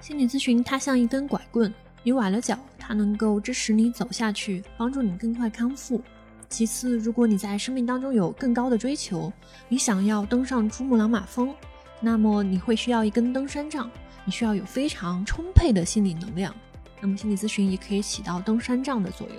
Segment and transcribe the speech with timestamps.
[0.00, 6.00] 心理咨询它像一根拐棍，你崴了脚，它能够支持你走下去，帮助你更快康复。
[6.48, 9.30] 其次，如果你在生命当中有更高的追求，
[9.68, 11.54] 你想要登上珠穆朗玛峰，
[12.00, 13.90] 那么你会需要一根登山杖，
[14.24, 16.54] 你需要有非常充沛的心理能量。
[17.00, 19.36] 那么心理咨询也可以起到登山杖的作用。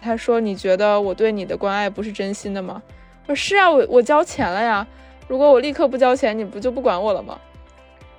[0.00, 2.82] 他说：“你觉得我对你的关爱不是真心的吗？”
[3.26, 4.86] 我说：“是啊，我我交钱了呀。
[5.28, 7.38] 如果我立刻不交钱，你不就不管我了吗？”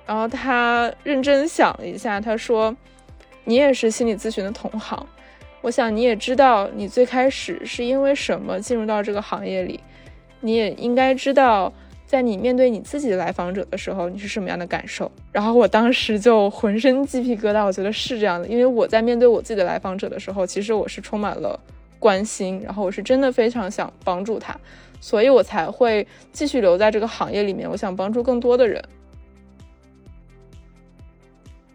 [0.06, 2.76] 然后他认真想了一下，他说
[3.44, 5.06] ：“你也是心理咨询的同行。”
[5.62, 9.80] 我想你也知道，你最开始是因为什么进入到这个行业里，
[10.40, 11.72] 你也应该知道，
[12.04, 15.10] 在你面对你自己的来访者的时候，你是什么样的感受。
[15.32, 21.58] 然后我当时就浑身鸡皮疙瘩，我觉得是这样的，因为我在面对我自己的来访者的时候，其实我是充满了
[21.98, 24.54] 关心，然后我是真的非常想帮助他，
[25.00, 28.84] 所以我才会继续留在这个行业里面，我想帮助更多的人。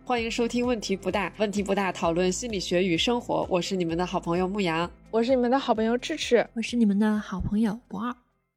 [0.09, 3.45] 欢迎收听《问题不大，问题不大》，讨论心理学与生活。
[3.47, 8.15] 我是你们的好朋友牧羊，我是你们的好朋友智智，我是你们的好朋友博二。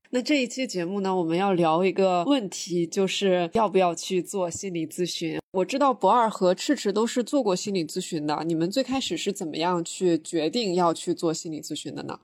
[0.09, 5.39] 那这一期节目呢，我们要聊一个问题，就是要不要去做心理咨询。
[5.53, 12.19] 我知道博二和赤赤都是做过心理咨询的，你们最开始是怎么样去决定要去做心理咨询的呢？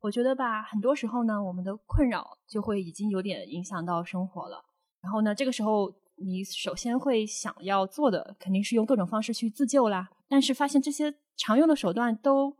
[0.00, 4.64] 我觉得吧，很多时候呢，我们的困扰就会已经有点影响到生活了。
[5.00, 5.94] 然后呢，这个时候。
[6.24, 12.50] 你首先会想要做的肯定是用各种方式去自救啦，但是发现这些常用的手段都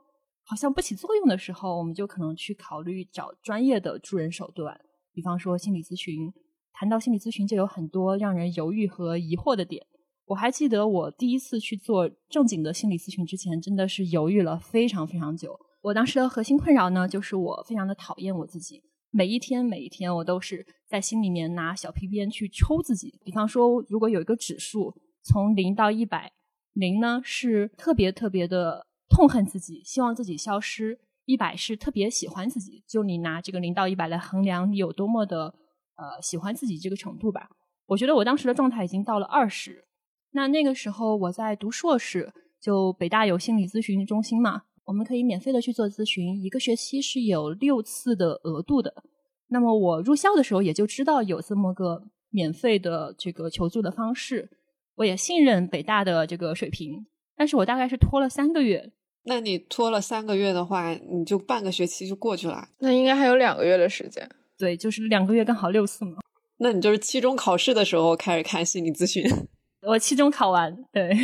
[0.44, 4.80] 好像不起作用的时候，我们就可能去考虑找专业的助人手段，
[5.12, 6.32] 比方说心理咨询。
[6.74, 9.86] 谈到心理咨询，就有很多让人犹豫和疑惑的点。
[10.24, 15.60] 我还记得我第一次去做正经的心理咨询之前，真的是犹豫了非常非常久。
[15.82, 18.82] 我当时的核心困扰呢，就是我非常的讨厌我自己。
[19.14, 23.20] 每一天，每一天，我都是在心里面拿小皮鞭去抽自己。
[23.22, 26.32] 比方说，如果有一个指数从零到一百，
[26.72, 32.82] 零呢是特别特别的痛恨自己，希望自己消失；一百是特别喜欢自己。
[32.88, 35.54] 就你拿这个零到一百来衡量你有多么的
[35.97, 37.50] 呃喜欢自己这个程度吧。
[37.84, 39.84] 我觉得我当时的状态已经到了二十。
[40.31, 44.62] 那那个时候我在读硕士，就北大有心理咨询中心嘛。
[44.92, 49.03] 我们可以免费的去做咨询，一个学期是有六次的额度的。
[49.48, 54.50] 那么我入校的时候也就知道有这么个免费的这个求助的方式，
[54.97, 57.06] 我也信任北大的这个水平。
[57.34, 58.92] 但是我大概是拖了三个月。
[59.25, 62.69] 那你拖了三个月的话，你就半个学期就过去了。
[62.81, 64.28] 那应该还有两个月的时间。
[64.58, 66.19] 对，就是两个月刚好六次嘛。
[66.58, 69.25] 那你就是期中考试的时候开始看心理咨询。
[69.88, 71.16] 我期中考完，对。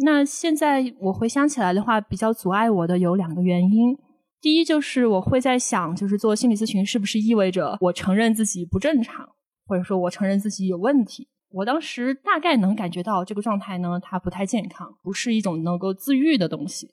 [0.00, 3.98] 那现在我回想起来的话，比较阻碍我的有两个原因。
[4.40, 9.28] 第一就是我会在想，就是做心理咨询是不是意味着我承认自己不正常，
[9.66, 11.28] 或者说我承认自己有问题。
[11.50, 16.88] 我当时大概能感觉到这个状态呢，它不太健康，不是一种能够自愈的东西。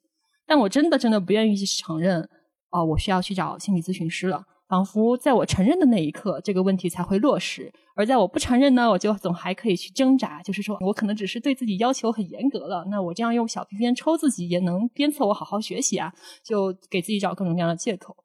[0.47, 2.27] 但我真的真的不愿意去承认，
[2.71, 4.43] 哦，我需要去找心理咨询师了。
[4.67, 10.41] 仿佛在我承认的那一刻，这个问题才会落实；而在我不承认呢，我就总还可以去挣扎。
[10.41, 16.11] 就是说我可能只是对自己要求很严格了，那我这样用小皮鞭抽自己也能鞭策我好好学习啊，
[16.43, 18.15] 就给自己找各种各样的借口。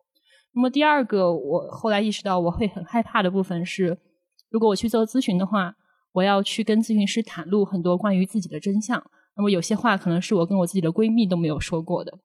[0.55, 3.99] 那么第二个，我后来意识到我会很害怕的部分是，
[4.49, 5.75] 如果我去做咨询的话，
[6.13, 9.03] 我要去跟咨询师袒露很多关于自己的真相。
[9.37, 12.19] 那么有些话可能是我跟我自己的闺蜜都没有说过的。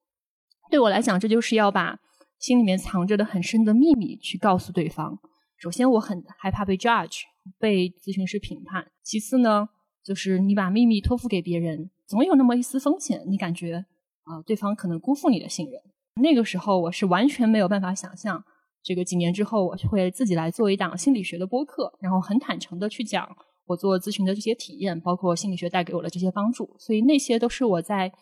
[0.71, 1.99] 对我来讲，这就是要把。
[2.45, 5.17] 心里面藏着的很深的秘密，去告诉对方。
[5.57, 7.21] 首先，我很害怕被 judge，
[7.57, 8.85] 被咨询师评判。
[9.01, 9.67] 其次呢，
[10.03, 13.23] 就是你把秘密托付给别人，总有那么一丝风险。
[13.25, 13.83] 你感觉
[14.25, 15.81] 啊，对方可能辜负你的信任。
[16.21, 18.43] 那个时候，我是完全没有办法想象，
[18.83, 23.27] 这个几年之后，我会自己来做一档心理学的播客，然后很坦诚的去讲
[23.65, 26.75] 我做咨询的这些体验，包括心理学带给我的这些帮助。
[26.77, 28.13] 所以那些都是我在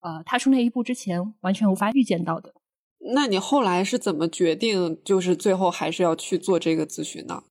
[0.00, 2.54] 呃踏出那一步之前完全无法预见到的。
[3.14, 7.44] 那你后来是怎么决定，就是最后还是要去做这个咨询呢？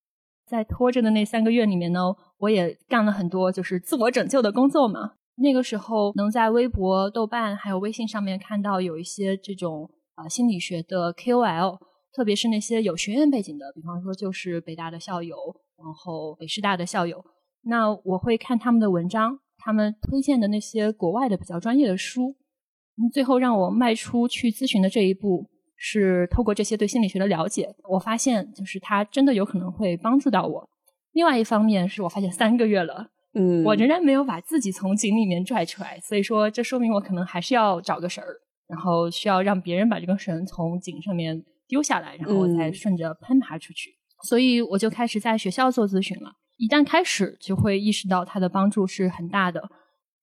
[0.46, 5.14] 在拖着的那三个月里面呢，我也干了很多就是自我拯救的工作嘛。
[5.36, 11.80] 那个时候能在微博、豆瓣还有微信上面看到有一些这种啊心理学的 KOL，
[12.14, 15.36] 特别是那些有学院背景的，比方说就是北大的校友，
[15.78, 17.24] 然后北师大的校友，
[17.64, 22.36] 那我会看他们的文章，他们推荐的那些国外的比较专业的书。
[23.12, 25.46] 最后让我迈出去咨询的这一步，
[25.76, 30.68] 是透过这些对心理学的了解，我发现就是它真的有可能会帮助到我。
[31.14, 38.30] 另外一方面是我发现三个月了，嗯，我仍然没有把自己从井里面拽出来，所以说这说明我可能还是要找个绳儿，
[38.68, 43.92] 然后需要让别人把这个绳从井上面丢下来，然后我再顺着攀爬出去。
[44.24, 46.32] 所以我就开始在学校做咨询了。
[46.58, 49.62] 一旦开始，就会意识到它的帮助是很大的。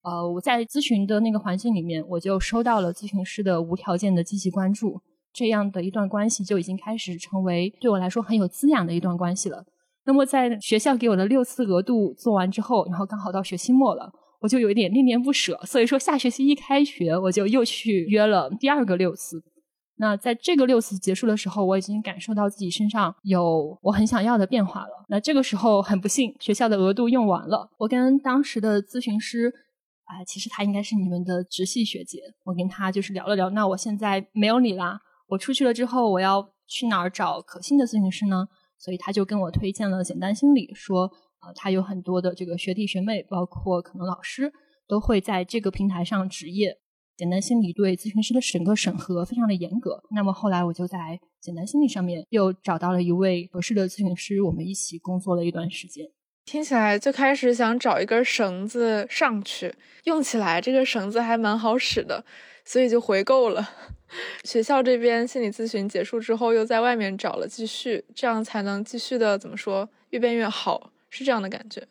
[0.05, 5.01] 呃，我在咨询的那个环境里面，我就收到了咨询师的无条件的积极关注，
[5.33, 9.65] 这样的一段关系就已经开始成为对我来说很有滋养的一段关系了。
[10.05, 19.41] 那么在学校给我的六次额度做完之后，然后刚好到学期末了，我就有一点恋恋不舍，所以说下学期一开学，我就又去约了第二个六次。
[19.97, 25.05] 那在这个六次结束的时候，我已经感受到自己身上有我很想要的变化了。
[25.09, 29.51] 那这个时候很不幸，学校的额度用完了，我跟当时的咨询师。
[30.05, 32.19] 啊，其实她应该是你们的直系学姐。
[32.43, 38.47] 我跟她就是聊了聊，那我现在没有你啦，我出去了之后，我要去哪儿找可信的咨询师呢？
[38.77, 41.11] 所以她就跟我推荐了简单心理，说，
[41.41, 44.51] 呃，他有很多的这个学弟学妹，包括可能老师，
[44.87, 46.77] 都会在这个平台上执业。
[47.17, 50.03] 简单心理对咨询师的整个审核非常的严格。
[50.11, 56.05] 那么后来我就在简单心理上面又找到了一位合适的咨询师，我们一起工作了一段时间。
[56.45, 62.23] 听起来最开始想找一根绳子上去，用起来这个绳子还蛮好使的，
[62.63, 63.67] 所以就回购了。
[64.45, 71.87] 学校这边心理咨询结束之后，又在外面找了继续，这样才能继续的怎么说，越变越好，是这样的感觉。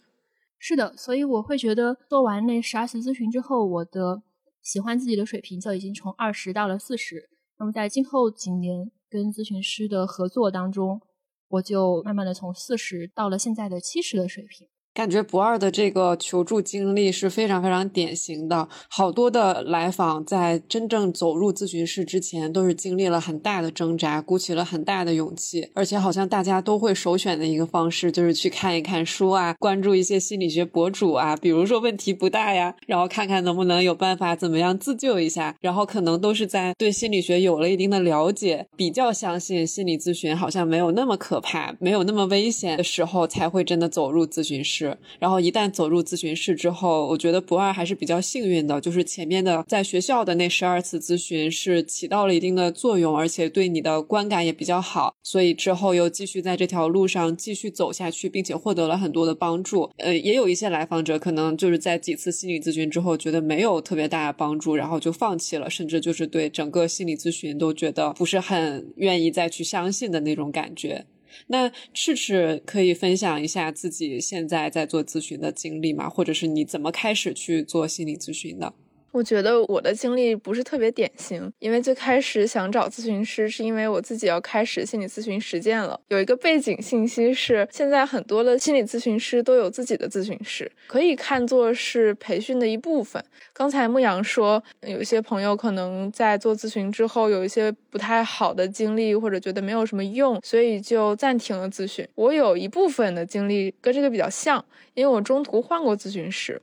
[0.60, 4.22] 是的，所以我会觉得做完那十二次咨询之后，我的
[4.62, 7.28] 喜欢自己的水平就已经从二十到了四十。
[7.58, 11.02] 那么在今后几年跟咨询师的合作当中，
[11.49, 14.69] 我就慢慢的从四十到了现在的七十的水平。
[14.94, 44.83] 感觉不二的这个求助经历是非常非常典型的，好多的来访在真正走入咨询室之前，都是经历了很大的挣扎，鼓起了很大的勇气，而且好像大家都会首选的一个方式就是去看一看书啊，关注一些心理学博主啊，比如说问题不大呀，然后看看能不能有办法怎么样自救一下，然后可能都是在对心理学有了一定的了解，比较相信心理咨询好像没有那么可怕，没有那么危险的时候，才会真的走入咨询室。
[45.19, 59.90] 然后一旦走入咨询室之后，我觉得不二还是比较幸运的，就是前面的在学校的那十二次咨询是起到了一定的作用，而且对你的观感也比较好，所以之后又继续在这条路上继续走下去，并且获得了很多的帮助。
[59.98, 71.06] 呃，也有一些来访者可能就是在几次心理咨询之后觉得没有特别大的帮助，然后就放弃了，甚至就是对整个心理咨询都觉得不是很愿意再去相信的那种感觉。
[71.48, 76.08] 那赤赤可以分享一下自己现在在做咨询的经历吗？
[76.08, 78.72] 或者是你怎么开始去做心理咨询的？
[79.14, 86.00] 我觉得我的经历不是特别典型，因为最开始想找咨询师，是因为我自己要开始心理咨询实践了。
[86.08, 93.25] 有一个背景信息是，现在很多的心理咨询师都有自己的咨询师，可以看作是培训的一部分。
[93.52, 102.05] 刚才牧羊说，有些朋友可能在做咨询之后有一些不太好的经历，或者觉得没有什么用，所以就暂停了咨询。
[102.16, 104.64] 我有一部分的经历跟这个比较像，
[104.94, 106.61] 因为我中途换过咨询师。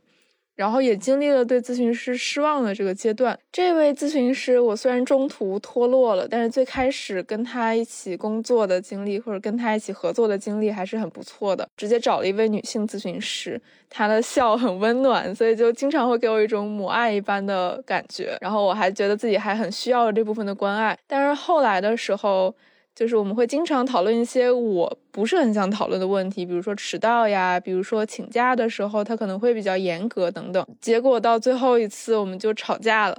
[0.61, 3.35] 然后也经历了对咨询师失望的这个阶段。
[3.51, 11.67] 这位咨询师，我虽然中途脱落了，但是最开始跟他一起工作的经历，或者跟他一起合作的经历还是很不错的。
[11.75, 13.59] 直接找了一位女性咨询师，
[13.89, 18.37] 她的笑很温暖，所以就经常会给我一种母爱一般的感觉。
[18.39, 20.95] 然后我还觉得自己还很需要这部分的关爱。
[21.07, 22.53] 但是后来的时候。
[23.01, 30.63] 就是我们会经常讨论一些我不是很想讨论的问题，比如说迟到呀，比如说请假的时候他可能会比较严格等等。
[30.79, 33.17] 结果到最后一次我们就吵架了，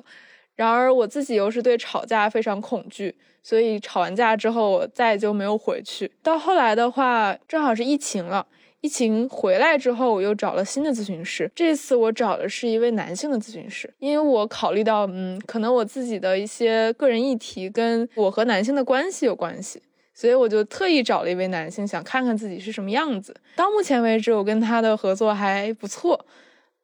[0.54, 3.12] 然而我自己又是对吵架非常恐惧，
[3.42, 6.08] 所以吵完架之后我再也就没有回去。
[6.22, 8.46] 到后来的话，正好是疫情了。
[8.82, 11.48] 疫情回来之后，我又找了新的咨询师。
[11.54, 19.80] 这次我找的是一位男性的咨询师，因为我考虑到，嗯，可能我自己的一些个人议题跟我和男性的关系有关系，
[20.12, 23.32] 所以我就特意找了一位男性，想看看自己是什么样子。
[23.54, 26.26] 到目前为止，我跟他的合作还不错。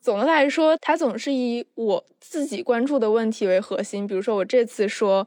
[0.01, 5.27] 总的来说，他总是以我自己关注的问题为核心，比如说我这次说。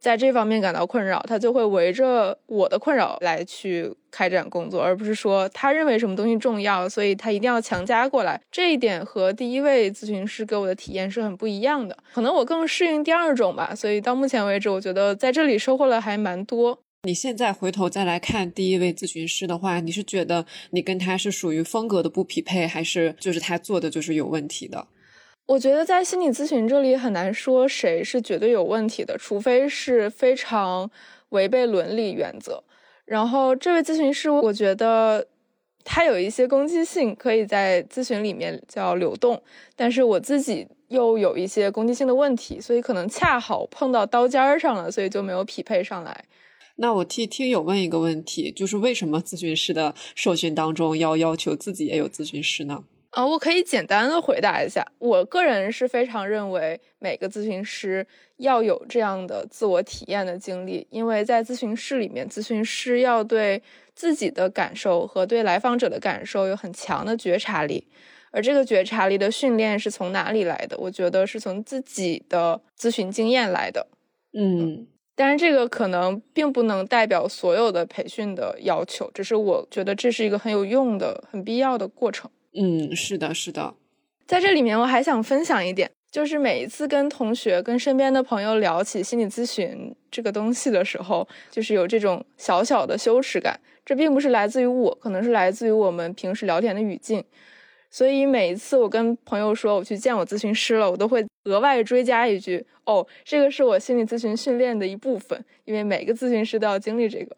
[0.00, 8.40] 在这方面感到困扰，他就会围着我的困扰来去开展工作，而不是说他认为什么东西重要，所以他一定要强加过来。
[8.50, 11.96] 这一点和第一位咨询师给我的体验是很不一样的。
[12.14, 16.78] 可能我更适应第二种吧，所以到目前为止，我觉得在这里收获了还蛮多。
[17.04, 24.86] 你现在回头再来看第一位咨询师的话，你是觉得你跟他是属于风格的不匹配，还是就是他做的就是有问题的？
[25.48, 30.90] 我觉得在心理咨询这里很难说谁是绝对有问题的，除非是非常
[31.30, 32.62] 违背伦理原则。
[33.06, 35.26] 然后这位咨询师，我觉得
[35.84, 39.42] 他有一些攻击性，可以在咨询里面叫流动，
[39.74, 46.26] 但是我自己又有一些攻击性的问题，所以可能恰好碰到刀尖上了，所以就没有匹配上来。
[46.76, 52.84] 那我替听友问一个问题，就是为什么咨询师的受训当中要要求自己也有咨询师呢？
[53.18, 58.06] 呃，我可以简单的回答一下，我个人是非常认为每个咨询师
[58.36, 63.60] 要有这样的自我体验的经历，因为在咨询室里面，咨询师要对
[63.92, 67.84] 自己的感受和对来访者的感受有很强的觉察力，
[68.30, 70.78] 而这个觉察力的训练是从哪里来的？
[70.78, 73.84] 我觉得是从自己的咨询经验来的。
[74.32, 82.30] 嗯，但是，这个可能并不能代表所有的培训的要求，只是我觉得这是一个很有用的、很必要的过程。
[82.58, 83.74] 嗯，是的，是的。
[84.26, 93.58] 在这里面，我还想分享一点，就是每一次跟同学、跟身边的朋友聊起心理咨询这个东西的时候，就是有这种小小的羞耻感。
[93.86, 97.24] 这并不是来自于我，可能是来自于我们平时聊天的语境。
[97.90, 107.34] 所以每一次我跟朋友说我去见我咨询师了，我都会额外追加一句：“哦，这个是我心理咨询训练的一部分，因为每个咨询师都要经历这个。”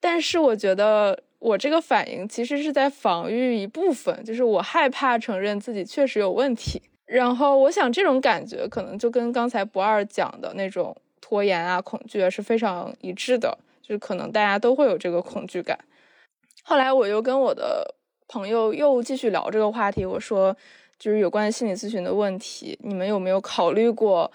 [0.00, 6.80] 但是我觉得我这个反应其实是在防御一部分，就是我害怕承认自己确实有问题。
[7.04, 15.78] 然后我想这种感觉可能就跟刚才不二讲的那种拖延啊、恐惧啊是非常一致的，就是可能大家都会有这个恐惧感。
[16.62, 17.96] 后来我又跟我的。
[18.28, 20.56] 朋友又继续聊这个话题，我说，
[20.98, 24.32] 就是有关心理咨询的问题，你们有没有考虑过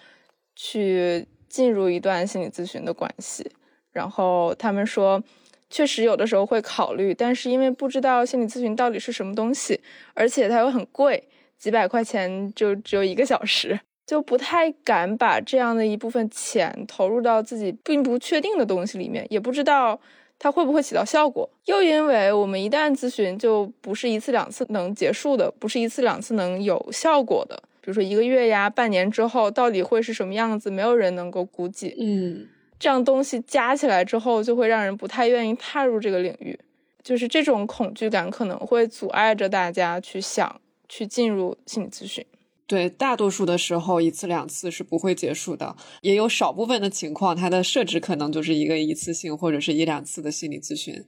[0.56, 3.50] 去进入一段心理咨询的关系？
[3.92, 5.20] 然后他们说，
[5.70, 9.80] 确实有的时候会考虑，但是因为不知道心理咨询到底是什么东西，
[10.14, 20.00] 而且它又很贵，几百块钱就只有一个小时，就不太敢把这样的一部分钱投入到自己并不确定的东西里面，也不知道。
[20.40, 21.50] 它会不会起到效果？
[21.66, 27.56] 又因为我们一旦咨询，就不是一次两次能结束的，不是一次两次能有效果的。
[27.82, 30.70] 比如说一个月呀、半年之后，到底会是什么样子？
[30.70, 31.96] 没有人能够估计。
[32.00, 32.48] 嗯，
[32.80, 36.60] 这样东西加起来之后，就会让人不太愿意踏入这个领域。
[37.04, 42.26] 就是这种恐惧感可能会阻碍着大家去想去进入心理咨询。
[42.66, 51.02] 对，大多数的时候一次两次是不会结束的，也有少部分的情况，它的设置可能就是一个一次性或者是一两次的心理咨询。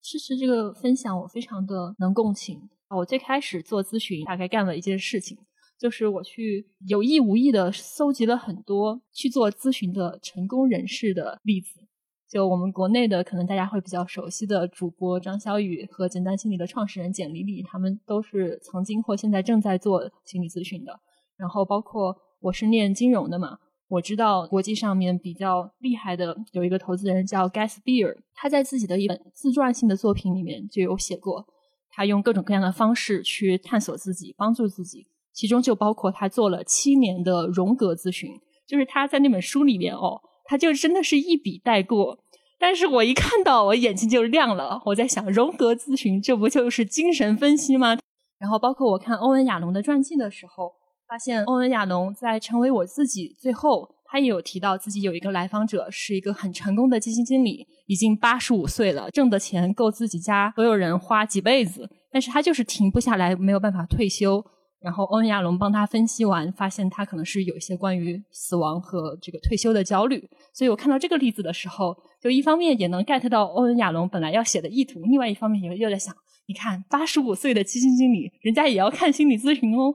[0.00, 2.70] 其实这个分享我非常的能共情。
[2.88, 5.36] 我最开始做咨询，大概干了一件事情，
[5.78, 11.80] 就是我去有意无意的搜集了很多去做咨询的成功人士的例子。
[12.26, 20.98] 就我们国内的，可能大家会比较熟悉的主播张小雨和简单心理的创始人简丽丽，他们都是曾经或现在正在做心理咨询的。
[21.36, 31.46] 然后包括我是念金融的嘛，我知道国际上面比较厉害的有一个投资人叫 Gas Beer，他在自己的一本自传性的作品里面就有写过，
[31.90, 38.30] 他用各种各样的方式去探索自己，帮助自己，其中就包括他做了七年的荣格咨询，
[38.66, 42.20] 就是他在那本书里面哦，他就真的是一笔带过。
[42.58, 44.80] 但是我一看到，我眼睛就亮了。
[44.86, 47.98] 我在想，荣格咨询这不就是精神分析吗？
[48.38, 50.72] 然后包括我看欧文亚龙的传记的时候，
[51.08, 64.42] 发现欧文亚龙在成为我自己最后，他也有提到自己有一个来访者是一个很成功的基金经理，已经八十五岁了，挣的钱够自己家所有人花几辈子，但是他就是停不下来，没有办法退休。
[64.84, 70.28] 然后欧文亚龙帮他分析完，发现他可能是有一些关于死亡和这个退休的焦虑。
[70.52, 76.14] 所以我看到这个例子的时候，就一方面也能 get 到欧文亚龙本来要写的意图，另外一方面也又在想，
[76.44, 79.94] 你看八十五岁的基金经理，人家也要看心理咨询哦。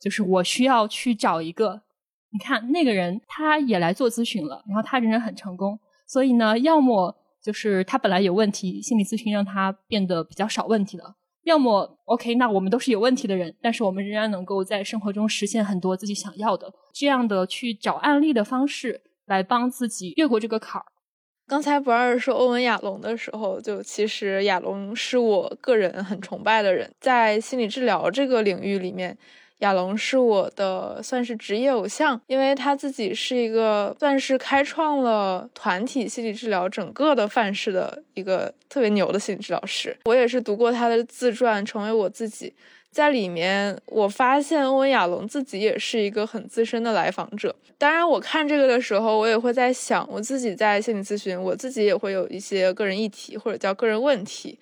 [0.00, 1.82] 就是我需要去找一个，
[2.32, 5.78] 你看那个人他也来做咨询了，然后他仍然很成功。
[6.06, 11.16] 所以呢，要么就是他本来有问题，心理咨询让他变得比较少问题了。
[11.44, 20.84] 要么 OK，那我们都是有问题的人，但是我们仍然能够在生活中实现很多自己想要的，这样的去找案例的方式来帮自己越过这个坎儿。
[21.46, 29.18] 刚才不二说欧文亚龙的时候，就其实亚龙是我个人很崇拜的人，在心理治疗这个领域里面。
[29.60, 39.96] 亚龙是我的算是职业偶像，因为他自己是一个算是开创了团体心理治疗整个的范式的一个特别牛的心理治疗师。
[40.04, 42.54] 我也是读过他的自传，成为我自己，
[42.90, 47.54] 在里面我发现欧文亚龙自己也是一个很资深的来访者。
[47.76, 54.58] 当然，我看这个的时候，我也会在想，我自己在心理咨询，我自己也会有一些个人议题或者叫个人问题，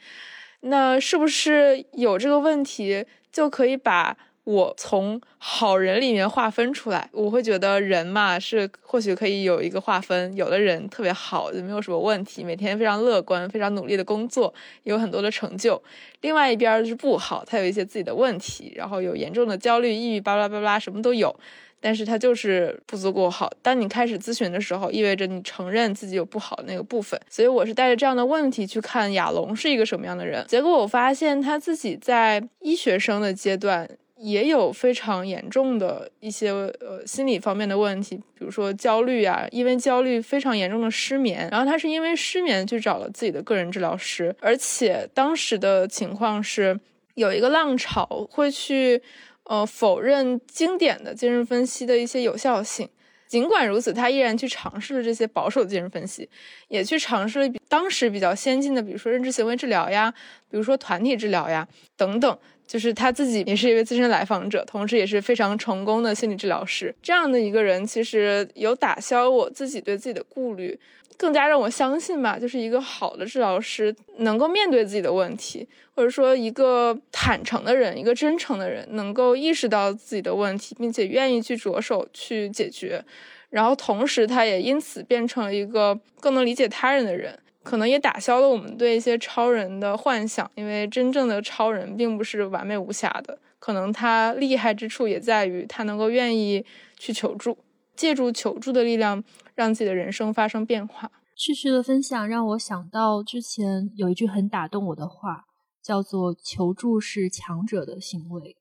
[0.62, 4.16] 那是不是有这个问题就可以把？
[4.48, 15.78] 我从好人里面划分出来，我会觉得人嘛是或许可以有一个划分，有的人特别好，就没有什么问题，每天非常乐观，非常努力的工作，有很多的成就。
[16.22, 21.38] 另外一边就是不好，他有一些自己的问题，然后有严重的焦虑、抑郁，巴拉巴拉什么都有，
[21.78, 23.52] 但是他就是不足够好。
[23.60, 27.20] 当你开始咨询的时候，意味着你承认自己有不好的那个部分。
[27.28, 33.86] 所以我是带着这样的问题去看亚龙是一个什么样的人，结果我发现他自己在医学生的阶段。
[34.20, 41.48] 也有非常严重的一些呃心理方面的问题，比如说焦虑啊，因为焦虑非常严重的失眠。
[41.52, 46.78] 然后他是因为失眠去找了自己的个人治疗师，而且当时的情况是
[47.14, 49.00] 有一个浪潮会去
[49.44, 52.88] 呃否认经典的精神分析的一些有效性。
[53.28, 56.28] 尽管如此，他依然去尝试了这些保守的精神分析，
[56.68, 60.12] 也去尝试了当时比较先进的，比如说认知行为治疗呀，
[60.50, 62.38] 比如说团体治疗呀等等。
[62.68, 66.94] 就是他自己也是一位资深来访者，同时也是非常成功的心理治疗师。
[67.02, 70.78] 这样的一个人，其实有打消我自己对自己的顾虑，
[71.16, 83.02] 更加让我相信吧，就是一个好的治疗师能够面对自己的问题，或者说一个坦诚的人，一个真诚的人，能够意识到自己的问题，并且愿意去着手去解决。
[83.48, 87.38] 然后同时，他也因此变成了一个更能理解他人的人。
[87.68, 93.38] 可能也打消了我们对一些超人的幻想，因为真正的超人并不是完美无瑕的。
[93.58, 96.64] 可能他厉害之处也在于他能够愿意
[96.96, 97.58] 去求助，
[97.94, 99.22] 借助求助的力量，
[99.54, 101.12] 让自己的人生发生变化。
[101.36, 105.44] 旭旭的分享让我想到之前有一句很打动我的话，
[105.82, 108.56] 叫做“求助是强者的行为”。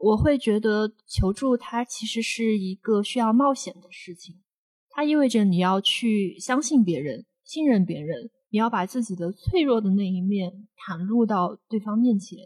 [0.00, 4.40] 我会觉得求助它其实是一个需要冒险的事情，
[4.88, 7.26] 它意味着你要去相信别人。
[7.50, 12.38] 信任别人，你要把自己的脆弱的那一面袒露到对方面前，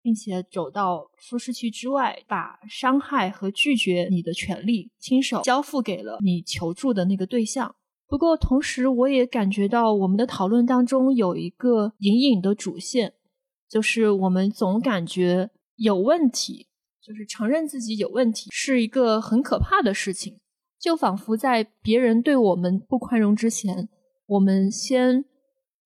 [0.00, 7.74] 并且走到舒适区之外，把伤害和拒绝你的权利亲手交付给了你求助的那个对象。
[8.06, 13.12] 不过，同时我也感觉到我们的讨论当中有一个隐隐的主线，
[13.68, 16.68] 就是我们总感觉有问题，
[17.02, 20.40] 就是承认自己有问题是一个很可怕的事情，
[20.80, 23.90] 就仿佛在别人对我们不宽容之前。
[24.28, 25.24] 我们先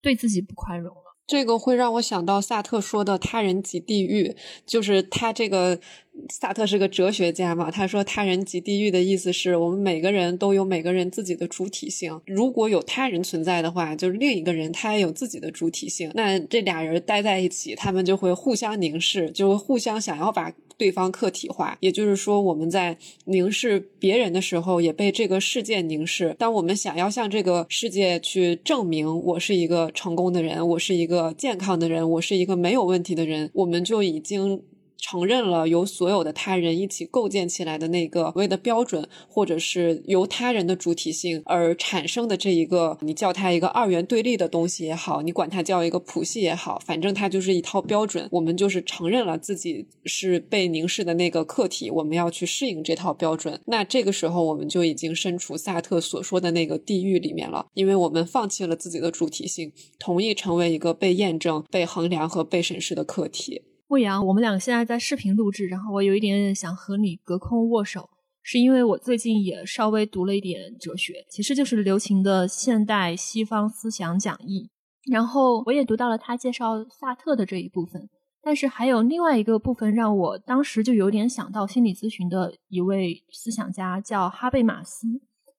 [0.00, 5.80] 对自己不宽容了，这个会让我想到萨特说的“他人即地狱”，就是他这个。
[6.28, 7.70] 萨特是个哲学家嘛？
[7.70, 12.20] 他说“他人即地狱”的意思是我们每个人都有每个人自己的主体性。
[12.26, 16.10] 如果有他人存在的话，就是另一个人他也有自己的主体性。
[16.14, 21.76] 那这俩人待在一起，他们就会互相凝视，就会互相想要把对方客体化。
[21.80, 26.36] 也就是说，我们在凝视别人的时候，也被这个世界凝视。
[26.38, 34.62] 当我们想要向这个世界去证明我是一个成功的人，我是一个健康的人，我是一个没有问题的人，我们就已经。
[35.02, 48.28] 承认了由所有的他人一起构建起来的那个所谓的标准，或者是由他人的主体性而产生的这一个，你叫它一个二元对立的东西也好，你管它叫一个谱系也好，反正它就是一套标准。
[48.30, 53.60] 我们就是承认了自己是被凝视的那个客体，我们要去适应这套标准。
[53.66, 63.62] 那这个时候，我们就已经身处萨特所说的那个地狱里面了，因为我们放弃了自己的主体性，同意成为一个被验证、被衡量和被审视的客体。
[63.92, 68.08] 牧羊，我们两个现在在视频录制，然后我有一点点想和你隔空握手，
[68.40, 74.70] 是因为我最近也稍微读了一点哲学，其实就是刘擎的《现代西方思想讲义》，
[75.12, 78.08] 然后我也读到了他介绍萨特的这一部分，
[78.40, 85.06] 但是还有另外一个部分让我当时就有点想到心理咨询的一位思想家，叫哈贝马斯，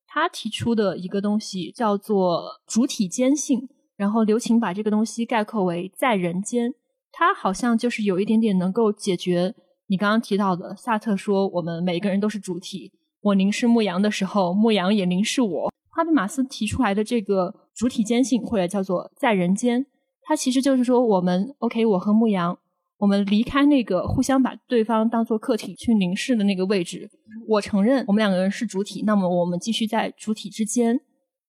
[0.07, 6.73] 他提出的一个东西叫做主体坚信，然后刘擎把这个东西概括为在人间。
[7.15, 9.53] 他好像就是有一点点能够解决
[9.87, 10.75] 你刚刚提到的。
[10.75, 12.91] 萨特说：“我们每个人都是主体。
[13.21, 19.85] 我凝视牧羊的时候，牧羊也凝视我。”哈贝马斯提出来的这个主体坚信，或者叫做在人间，
[20.23, 22.57] 它其实就是说，我们 OK，我和牧羊，
[22.97, 27.07] 我们离开那个互相把对方当做客体去凝视的那个位置。
[27.47, 30.99] 我承认我们两个人是主体，那么我们继续在主体之间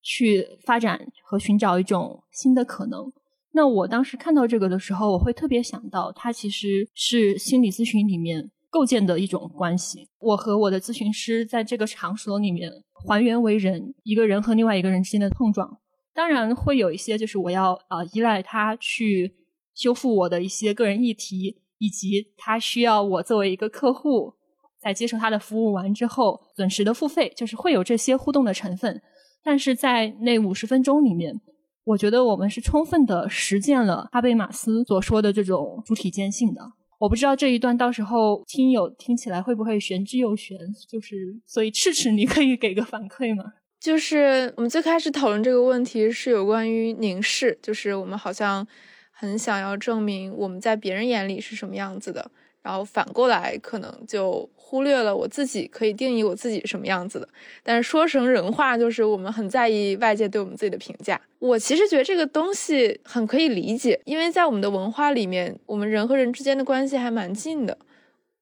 [0.03, 3.11] 去发展和寻找一种新的可能。
[3.55, 10.09] 那我当时看到这个的时候，我会特别想到，它其实是心理咨询里面构建的一种关系。
[10.19, 12.69] 我和我的咨询师在这个场所里面
[13.07, 15.79] 还原为人，一个人和另外一个人之间的碰撞。
[16.13, 19.33] 当然会有一些，就是我要啊依赖他去
[19.73, 24.33] 修复我的一些个人议题，以及他需要我作为一个客户，
[24.81, 29.01] 在接受他的服务完之后准时的付费，就是会有这些互动的成分。
[29.41, 31.39] 但是在那五十分钟里面。
[31.85, 36.61] 我觉得我们是充分的实践了哈贝马斯所说的这种主体坚信的。
[36.97, 40.57] 我不知道这一段到时候听友听起来会不会玄之又玄，
[40.89, 43.53] 就是所以赤赤你可以给个反馈吗？
[43.79, 48.65] 就是我们最开始讨论这个问题是有关于凝视，就是我们好像
[49.11, 52.31] 很想要证明我们在别人眼里是什么样子的。
[52.65, 57.29] 然后反过来，可能就忽略了我自己可以定义我自己什么样子的。
[57.61, 61.21] 但是说成人话，就是我们很在意外界对我们自己的评价。
[61.37, 67.77] 我其实觉得这个东西很可以理解，因为在我们的文化里面，我们人和人之间的关系还蛮近的。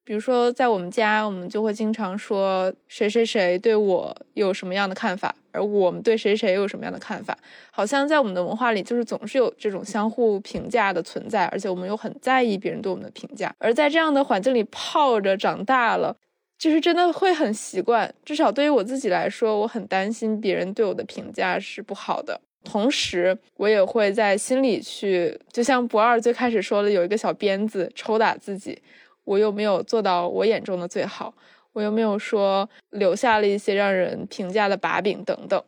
[0.06, 7.38] 比如说，在我们家，我们就会经常说谁谁谁对我有什么样的看法，而我们对谁谁有什么样的看法，
[7.72, 13.56] 好像在我们的文化里，就是总是有这种相互评价的存在，而且我们又很在意别人对我们的评价。
[13.60, 16.16] 而在这样的环境里泡着长大了，
[16.58, 18.14] 就是真的会很习惯。
[18.26, 22.42] 至少对于我自己来说，我很担心别人对我的评价是不好的。
[22.64, 28.82] 同时，我也会在心里去，就像不二最开始说的，有一个小鞭子抽打自己。
[29.26, 31.34] 我又没有做到我眼中的最好，
[31.74, 35.62] 我又没有说留下了一些让人评价的把柄等等，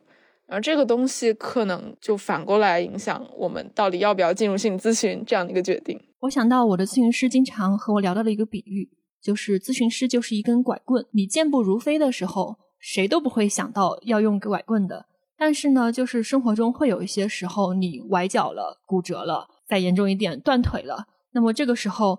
[0.46, 6.00] 然后这个东西可能就反过来影响我们到底要不要进入心理咨询这样的一个决定。
[6.20, 8.88] 我想到我的咨询师经常和我聊到的一个比喻，
[9.20, 15.06] 就是咨询师就是一根拐棍，你健步如飞的时候，谁都不会想到要用拐棍的。
[15.36, 22.18] 但是呢，就是生活中会有一些时候你崴脚了、骨折了，再严重一点断腿了，那么这个时候。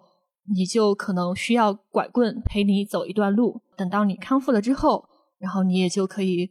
[0.55, 6.49] 你就可能需要拐棍陪你走一段路，等到你康复了之后，然后你也就可以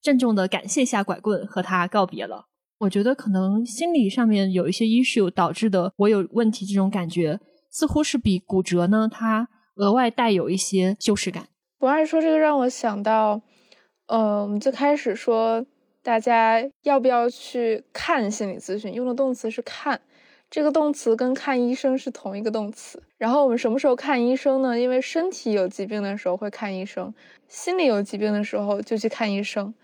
[0.00, 2.46] 郑重的感谢一下拐棍，和他告别了。
[2.78, 7.40] 我觉得可能心理上面有一些 issue 导致的我有问题这种感觉，
[7.72, 11.48] 似乎是比骨折呢，它额外带有一些羞耻感。
[11.78, 13.42] 不爱说这个让我想到，
[14.06, 15.66] 呃，我们最开始说
[16.02, 20.00] 大家要不要去看心理咨询，用的动词是看。
[20.50, 23.02] 这个动词跟看医生是同一个动词。
[23.18, 24.78] 然后我们什么时候看医生呢？
[24.78, 27.12] 因为身体有疾病的时候会看医生，
[27.48, 29.74] 心理有疾病的时候就去看医生。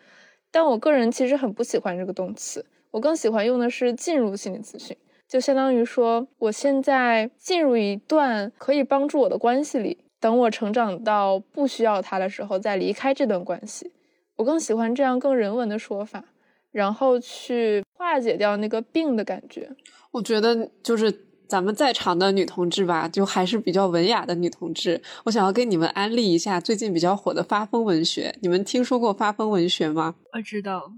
[0.51, 4.97] 但我个人其实很不喜欢这个动词，我更喜欢用的是进入心理咨询，
[5.27, 13.93] 就相当于说我现在进入一段可以帮助我的关系里，等我成长到不需要他的时候再离开这段关系。
[14.37, 16.25] 我更喜欢这样更人文的说法，
[16.71, 19.71] 然后去化解掉那个病的感觉。
[20.15, 21.13] 我觉得就是
[21.49, 25.03] 咱们在场的女同志吧，就还是比较文雅的女同志。
[25.25, 30.15] 我想要给你们安利一下最近比较火的发疯文学，你们听说过发疯文学吗？
[30.33, 30.93] 我知道，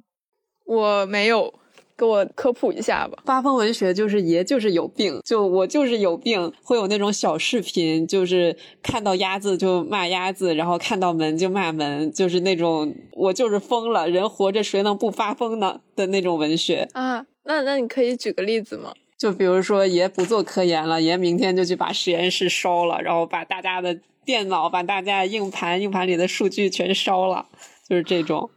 [0.66, 1.54] 我没有，
[1.96, 3.22] 给我科普一下吧。
[3.24, 17.24] 发疯文学就是爷就是有病，就我就是有病，会有那种小视频，就是看到鸭子就骂鸭子，然后看到门就骂门，就是那种我就是疯了，人活着谁能不发疯呢的那种文学啊。
[17.48, 18.92] 那那你可以举个例子吗？
[19.18, 27.46] 就比如说，爷不做科研了，爷明天就去把实验室烧了，然后把大家的电脑、把大家硬盘、硬盘里的数据全烧了，
[27.88, 28.50] 就是这种。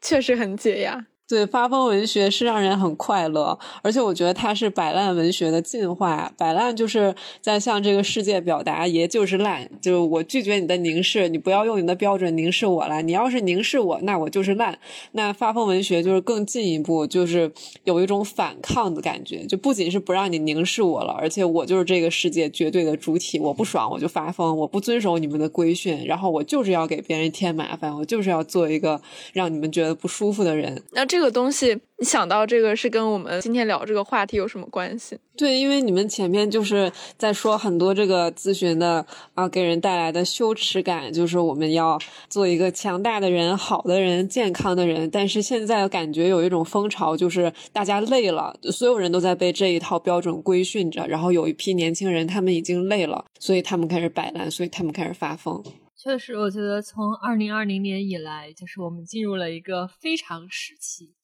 [0.00, 1.06] 确实很解压。
[1.30, 6.32] 对，发疯文学是让人很快乐，而且我觉得它是摆烂文学的进化。
[6.36, 13.00] 摆烂就是在向这个世界表达，爷就是烂，就是我拒绝你的凝视，你不要用你的标准凝视我了。
[13.02, 14.76] 你要是凝视我，那我就是烂。
[15.12, 17.52] 那发疯文学就是更进一步，就是
[17.84, 23.38] 有一种反抗的感觉，就不仅是不让你凝视我了，而且我就是这个世界绝对的主体。
[23.38, 29.00] 我不爽我就发疯，我不遵守你们的规训，然后我就是要给别人添麻烦，我就是要做一个
[29.32, 30.82] 让你们觉得不舒服的人。
[30.90, 31.19] 那这。
[31.20, 35.18] 这个东西，你想到这个是跟我们今天聊这个话题有什么关系？
[35.36, 39.04] 对，因为你们前面就是在说很多这个咨询的
[39.34, 41.98] 啊，给人带来的羞耻感，就是我们要
[42.30, 45.10] 做一个强大的人、好的人、健康的人。
[45.10, 55.62] 但是现在感觉有一种风潮，就是大家累了，所有人都在被这一套标准规训着，然后有一批年轻人他们已经累了，所以他们开始摆烂，所以他们开始发疯。
[56.02, 61.14] 确实，我觉得从二零二零年以来，就是我们进入了一个非常时期。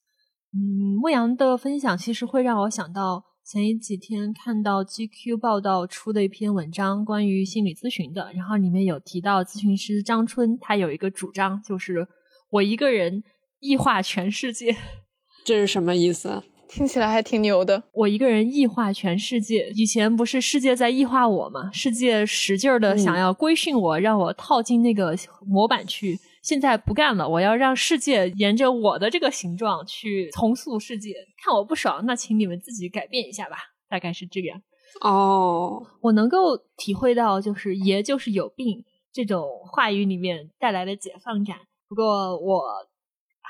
[0.53, 12.07] 嗯，牧羊的分享其实会让我想到前几天看到 GQ 报道出的一篇文章，关于心理咨询的，然后里面有提到咨询师张春，他有一个主张，就是
[12.51, 13.23] 我一个人
[13.59, 14.77] 异化全世界。
[15.43, 16.43] 这是什么意思？
[16.69, 17.81] 听起来还挺牛的。
[17.93, 21.71] 我一个人异化全世界，以前不是世界在异化我吗？
[21.71, 26.19] 世界使劲的想要规训我，让我套进那个模板去。
[26.43, 31.13] 现在不干了，我要让世界沿着我的这个形状去重塑世界。
[31.43, 33.57] 看我不爽，那请你们自己改变一下吧。
[33.89, 34.61] 大概是这样。
[35.01, 41.57] 哦，我能够体会到，就是爷就是有病这种话语里面带来的解放感。
[41.87, 42.63] 不过我。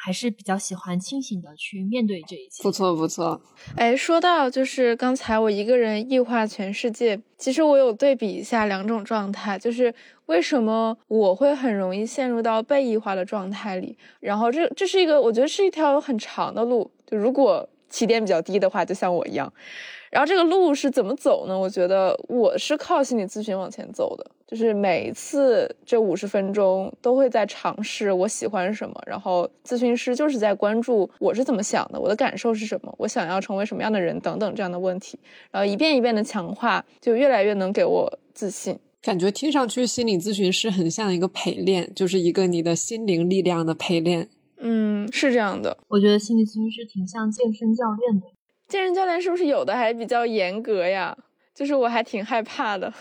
[0.03, 2.63] 还是比较喜欢清醒的去面对这一切。
[2.63, 3.41] 不错不错，
[3.75, 9.93] 哎，说到就是刚才我一个人异化全世界，其实我有对比一下两种状态，就是
[10.27, 13.97] 为什么我会很容易陷入到被异化的状态里。
[14.19, 16.89] 然后这这是一个，我觉得是一条很长的路。
[17.05, 19.51] 就如果起点比较低的话，就像我一样。
[20.09, 21.57] 然后这个路是怎么走呢？
[21.57, 35.19] 我觉得我是靠心理咨询往前走的，就是每一次这五十分钟都会在尝试我喜欢什么，然后咨询师就是在关注我是怎么想的，我的感受是什么，我想要成为什么样的人等等这样的问题，
[35.51, 38.77] 然后一遍一遍的强化，就越来越能给我自信。
[39.01, 44.27] 感觉听上去心理咨询师很像一个陪练，就是一个你的心灵力量的陪练。
[44.59, 45.77] 嗯，是这样的。
[45.87, 48.27] 我觉得心理咨询师挺像健身教练的。
[48.67, 51.17] 健身教练是不是有的还比较严格呀？
[51.53, 52.93] 就是我还挺害怕的。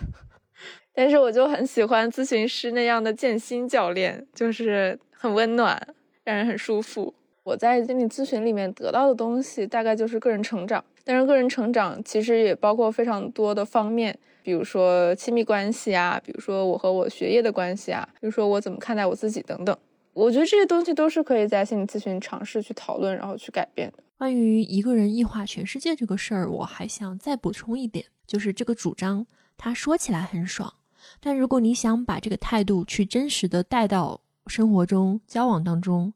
[0.95, 5.81] 但是我就很喜欢咨询师那样的健心教练，就是很温暖，
[6.25, 7.13] 让人很舒服。
[7.43, 19.77] 我在心理咨询里面得到的东西大概就是个人成长，但是个人成长其实也包括非常多的方面，比如说亲密关系啊，比如说我和我学业的关系啊，比如说我怎么看待我自己等等。
[20.13, 24.03] 我觉得这些东西都是可以在心理咨询尝试去讨论，然后去改变的。
[24.19, 29.27] 关于一个人异化全世界这个事儿，我还想再补充一点，就是这个主张，
[29.59, 30.73] 他说起来很爽，
[31.21, 36.15] 但如果你想把这个态度去真实的带到生活中、交往当中，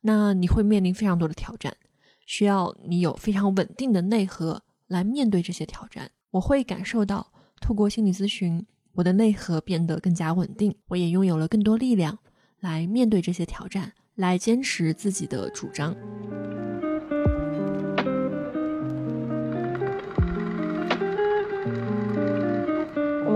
[0.00, 1.76] 那你会面临非常多的挑战，
[2.24, 6.10] 需要你有非常稳定的内核来面对这些挑战。
[6.30, 7.30] 我会感受到，
[7.60, 12.18] 透过心理咨询，我的内核变得更加稳定，我也拥有了更多力量。
[12.60, 15.94] 来面对这些挑战，来坚持自己的主张。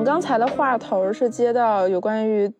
[0.09, 2.51] 刚才的话头是接到有关于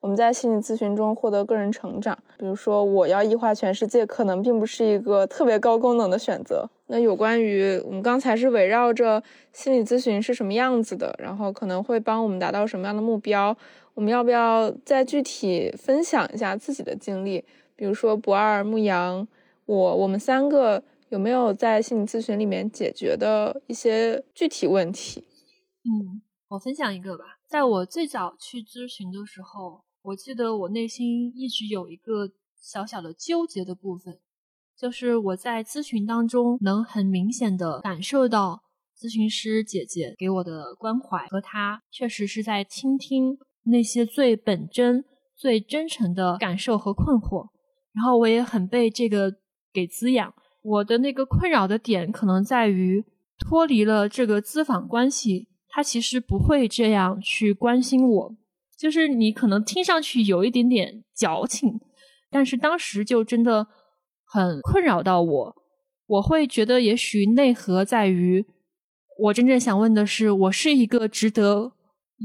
[0.00, 6.66] 我们在心理咨询中获得个人成长，比如说我要异化全世界，可能并不是一个特别高功能的选择。
[6.86, 13.54] 那有关于我们刚才是围绕着心理咨询是什么样子的，然后可能会帮我们达到什么样的目标。
[13.92, 17.44] 我们要不要再具体分享一下自己的经历？
[17.76, 19.28] 比如说不二、牧羊，
[19.66, 25.24] 我我们三个有没有在心理咨询里面解决的一些具体问题？
[25.84, 27.24] 嗯，我分享一个吧。
[27.48, 32.30] 在我最早去咨询的时候，我记得我内心一直有一个
[32.60, 34.20] 小小的纠结的部分，
[34.76, 38.62] 就是我在咨询当中能很明显的感受到
[38.96, 43.38] 咨询师姐姐给我的关怀，和她确实是在倾听。
[43.68, 45.04] 那些最本真、
[45.34, 47.48] 最真诚的感受和困惑，
[47.92, 49.34] 然后我也很被这个
[49.72, 50.32] 给滋养。
[50.62, 53.04] 我的那个困扰的点可能在于
[53.36, 58.36] 脱离了这个咨访关系，他其实不会这样去关心我。
[58.78, 61.78] 就是你可能听上去有一点点矫情，
[62.30, 63.66] 但是当时就真的
[64.24, 65.56] 很困扰到我。
[66.06, 68.46] 我会觉得，也许内核在于
[69.18, 71.72] 我真正想问的是：我是一个值得。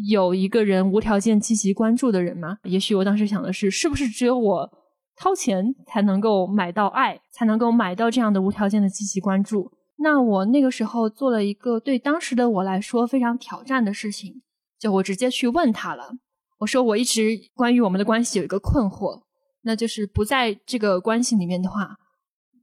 [0.10, 2.60] 有一个人无条件积极关注的人吗？
[2.64, 4.72] 也许我当时想的是，是不是只有我
[5.18, 9.70] 掏钱才能够买到爱，才能够买到这样的无条件的积极关注？
[10.02, 14.42] 那我那个时候做了一个对当时的我来说非常挑战的事情，
[14.80, 16.18] 就我直接去问他了。
[16.60, 19.22] 我说我一直关于我们的关系有一个困惑，
[19.62, 21.98] 那就是不在这个关系里面的话，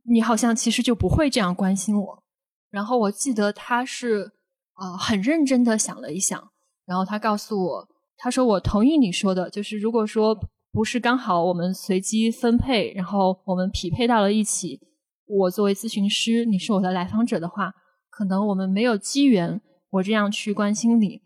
[0.04, 2.22] 你好像其实就不会这样关心我。
[2.70, 4.32] 然后我记得他是
[4.74, 6.50] 啊很认真的想了一想。
[6.86, 10.36] 然后他告诉我，他说我同意你说的，就是如果说
[10.72, 14.80] 不是刚好我们随机分配，然后我们匹配到了一起，
[15.28, 17.74] 我作为咨询师，你是我的来访者的话，
[18.10, 19.60] 可能我们没有机缘
[19.90, 21.22] 我这样去关心你。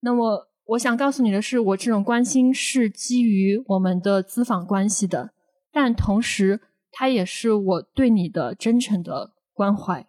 [0.00, 5.30] 那么我想告诉你的是，我这种关心是基于我们的咨访关系的，
[5.72, 6.60] 但同时
[6.92, 10.06] 它也是我对你的真诚的关怀，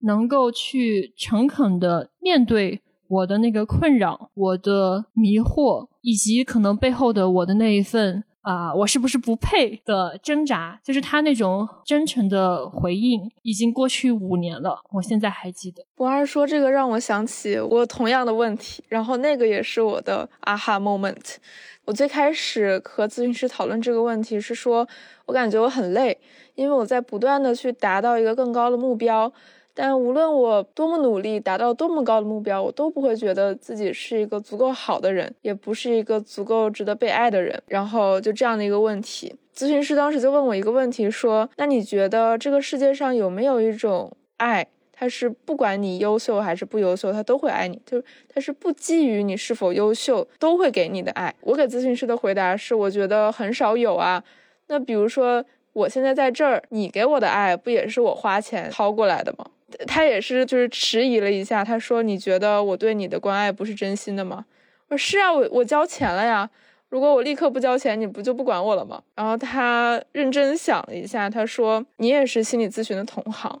[0.00, 2.82] 能够去诚恳的面对。
[3.10, 15.84] 我的那个困扰，我的迷惑，以及可能背后的我的那一份啊，我是不是不配的挣扎，就是他那种真诚的回应，已经过去五年了，我现在还记得。
[15.96, 21.36] 我二说这个让我想起我同样的问题，然后那个也是我的 aha moment。
[21.84, 24.86] 我最开始和咨询师讨论这个问题是说，
[25.26, 26.18] 我感觉我很累，
[26.54, 29.32] 因为我在不断的去达到一个更高的目标。
[29.80, 37.62] 但无论我多么努力，达到多么高的目标，我都不会觉得自己是一个足够好的人，也不是一个足够值得被爱的人。
[37.68, 54.24] 然后就这样的一个问题，咨询师当时就问我一个问题，说：“那你觉得这个世界上有没有一种爱，它是不管你优秀还是不优秀，他都会爱你，就是它是不基于你是否优秀都会给你的爱？”我给咨询师的回答是：“我觉得很少有啊。
[54.66, 59.46] 那比如说我现在在这儿，你给我的爱不也是我花钱掏过来的吗？”
[59.86, 61.64] 他也是，就是迟疑了一下。
[61.64, 64.44] 他说：“你觉得我对你的关爱不是真心的吗？”
[64.88, 66.48] 我说：“是啊，我我交钱了呀。
[66.88, 73.60] 如果我立刻不交钱，你不就不管我了吗？”然后他认真想了一下，他说：“你也是心理咨询的同行，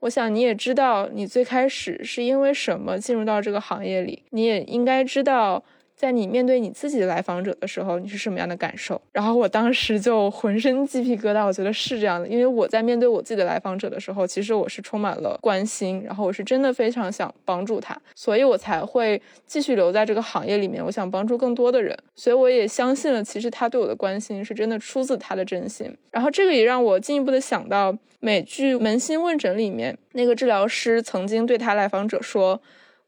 [0.00, 5.62] 我想你也知道，你最开始是因为什么进入到这个行业里，你也应该知道
[6.04, 9.00] 在你面对你自己的来访者的时候，你是什么样的感受？
[9.10, 20.84] 然后我当时就浑身鸡皮疙瘩，我觉得是这样的，因为我在面对我自己的来访者的时候，其实我是充满了关心，然后我是真的非常想帮助他，所以我才会继续留在这个行业里面。
[20.84, 25.90] 我想帮助更多的人，所以我也相信了，其实他对我的关心是真的出自他的真心。
[26.10, 32.60] 然后这个也让我进一步的想到美剧《扪心问诊》里面那个治疗师曾经对他来访者说。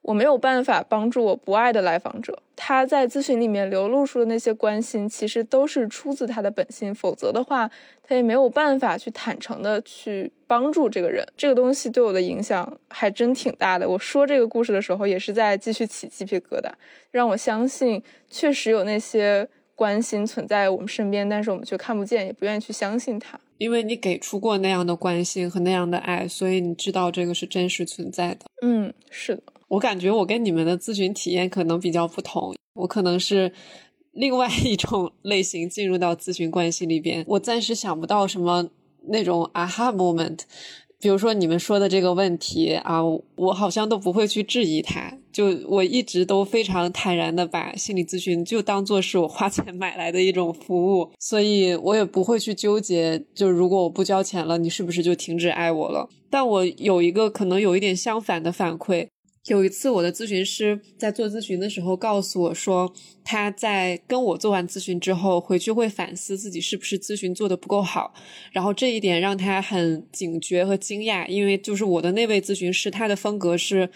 [0.07, 7.69] 我没有办法帮助我不爱的来访者，他在咨询里面流露出的那些关心，其实都是出自他的本心，否则的话，
[8.05, 11.27] 他也没有办法去坦诚的去帮助这个人。
[11.37, 13.89] 这个东西对我的影响还真挺大的。
[13.89, 16.71] 我说这个故事的时候，也是在继续起鸡皮疙瘩，
[17.11, 23.37] 让我相信确实有那些关心存在我们身边，但是我们却看不见，也不愿意去相信他。
[23.59, 28.47] 因为你给出过那样的关心和那样的爱，所以你知道这个是真实存在的。
[28.63, 29.43] 嗯，是的。
[29.69, 33.53] 我感觉我跟你们的咨询体验可能比较不同，我可能是
[34.13, 38.69] 另外一种 类型进入到咨询关系里边，我暂时想不到什么
[39.09, 40.41] 那种 aha moment。
[40.99, 43.03] 比如说你们说的这个问题啊，
[43.37, 56.09] 我好像都不会去质疑它，就我一直都非常坦然的把心理咨询就当做是我花钱买来的一种服务，所以我也不会去纠结，就如果我不交钱了，你是不是就停止爱我了？
[56.31, 59.09] 但我有一个可能有一点相反的反馈。
[59.47, 62.93] 有一次，我的咨询师在做咨询的时候告诉我说，
[63.25, 68.13] 他在跟我做完咨询之后，回去会反思自己是不是咨询做的不够好，
[68.53, 73.89] 然后这一点让他很警觉和惊讶，因为就是我的那位咨询师，他的风格是。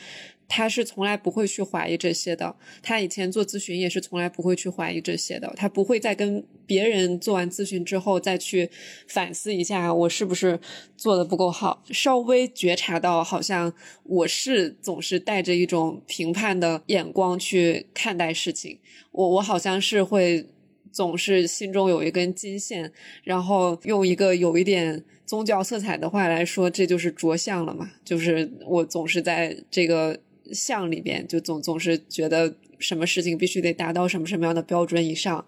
[0.52, 8.68] 他是从来不会去怀疑这些的，他以前做咨询也是从来不会去怀疑这些的，他不会再跟别人做完咨询之后再去
[9.06, 10.58] 反思一下我是不是
[10.96, 18.80] 做的不够好，稍微觉察到好像我是总是带着一种评判的眼光去看待事情，
[19.12, 20.44] 我我好像是会
[20.90, 22.90] 总是心中有一根金线，
[23.22, 30.18] 然后用一个有一点宗教色彩的话来说，这就是着相了嘛，就是我总是在这个。
[30.52, 35.44] 项里边就总总是觉得什么事情必须得达到什么什么样的标准以上，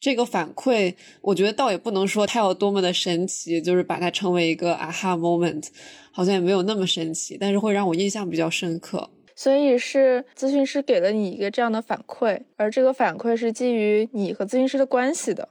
[0.00, 5.68] 这个反馈我觉得倒也不能说它有多么的神奇，就是把它称为一个 aha moment，
[6.10, 9.10] 好像也没有那么神奇，但是会让我印象比较深刻。
[9.34, 15.48] 所以是咨询师给了你一个这样的反馈，而这个反馈是基于你和咨询师的关系的，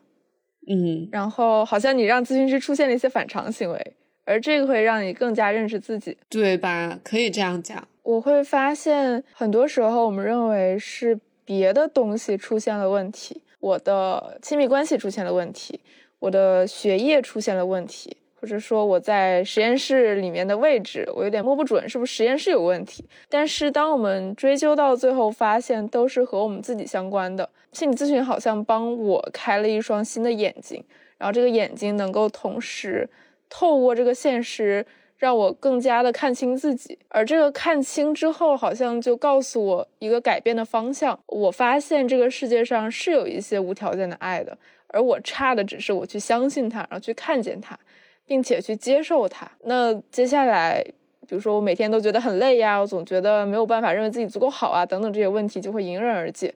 [0.69, 6.99] 嗯，然后好像你让咨询师出现了一些反常行为，而这个会让你更加认识自己，对吧？
[7.03, 7.87] 可以这样讲。
[8.03, 15.79] 我会发现，很多时候我们认为是别的东西出现了问题，我的亲密关系出现了问题，
[16.17, 23.05] 我的学业出现了问题，或者说我在实验室里面的位置，我有点摸不准是不是实验室有问题。
[23.29, 27.47] 但是当我们追究到最后，发现都是和我们自己相关的。
[27.71, 30.83] 心理咨询好像帮我开了一双新的眼睛，
[31.19, 33.07] 然后这个眼睛能够同时
[33.47, 34.83] 透过这个现实。
[35.21, 41.17] 让我更加的看清自己，而这个看清之后，好像就告诉我一个改变的方向。
[41.27, 44.57] 我发现这个世界上是有一些无条件的爱的，
[44.87, 47.77] 而我差的只是我去相信它，然后去看见它，
[48.25, 49.47] 并且去接受它。
[49.65, 50.83] 那接下来，
[51.27, 56.51] 比如说我每天都觉得很累呀，我总觉得没有办法认为自己足够好啊，等等这些问题就会迎刃而解。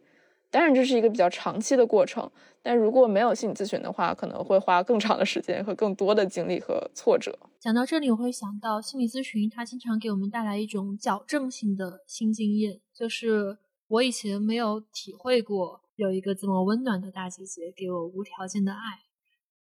[0.56, 2.32] 当然，这是一个比较长期的过程。
[2.62, 7.38] 但如果没有心理咨询的话，可能会花更长的时间和更多的精力和挫折。
[7.60, 13.58] 讲到这里，我会想到心理咨询，它经常给我们带来一种矫正性的新经验，就是
[13.90, 18.80] 我以前没有体会过有一个这么温暖的大姐姐给我无条件的爱，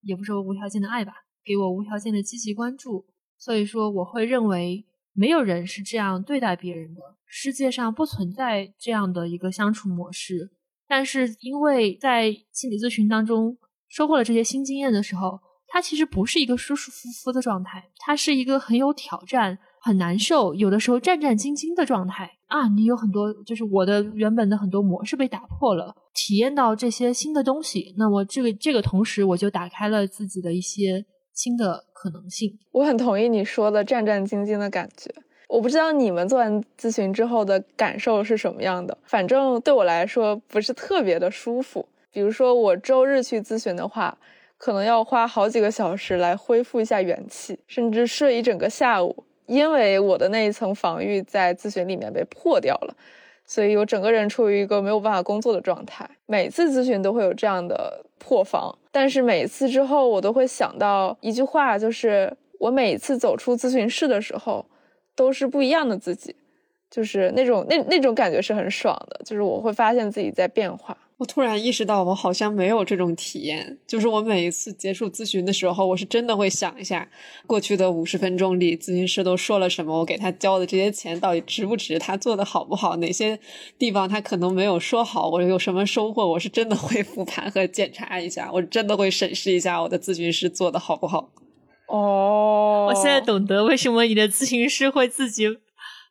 [0.01, 1.13] 也不是说无条件的爱吧，
[1.43, 3.07] 给我无条件的积极关注。
[3.39, 10.51] 所以说，我会认为没有人是这样对待别人的，世界上不存在这样的一个相处模式。
[10.87, 13.57] 但是，因为在心理咨询当中
[13.89, 22.69] 收获了这些新经验的时候，它其实不是一个舒舒服服的状态，它是一个很有挑战、很难受，有的时候战战兢兢的状态啊！
[22.69, 32.57] 你有很多，就是我的原本的很多模式被打破了，体验到这些新的东西，那我这个这个同时，我就打开了自己的一些新的可能性。
[32.71, 35.13] 我很同意你说的战战兢兢的感觉。
[35.47, 41.87] 我不知道你们做完咨询之后的感受是什么样的，反正对我来说不是特别的舒服。
[42.11, 44.17] 比如说我周日去咨询的话，
[44.57, 52.93] 可能要花好几个小时来恢复一下元气，甚至睡一整个下午，因为我的那一层防御在咨询里面被破掉了，
[53.45, 56.09] 所以我整个人处于一个没有办法工作的状态。
[56.25, 64.65] 每次咨询都会有这样的破防，但是每次之后我都会想到一句话，就是我每次走出咨询室的时候。
[65.17, 66.33] 都是不一样的自己，
[66.89, 70.95] 就是那种那那种感觉是很爽的，就是我会发现自己在变化。
[71.17, 73.79] 我突然意识到，我好像没有这种体验。
[73.87, 77.09] 就是我每一次结束咨询的时候，我是真的会想一下，
[77.47, 83.39] 过去的五十分钟里，咨询师都说了什么，我给他交的这些钱到底值不值，他做的好不好，哪些
[83.79, 91.31] 地方他可能没有说好，我有什么收获，我是真的会复盘和检查一下，我真的会审视一下我的咨询师做的好不好。
[91.87, 95.59] 哦，我现在懂得为什么你的咨询师会自己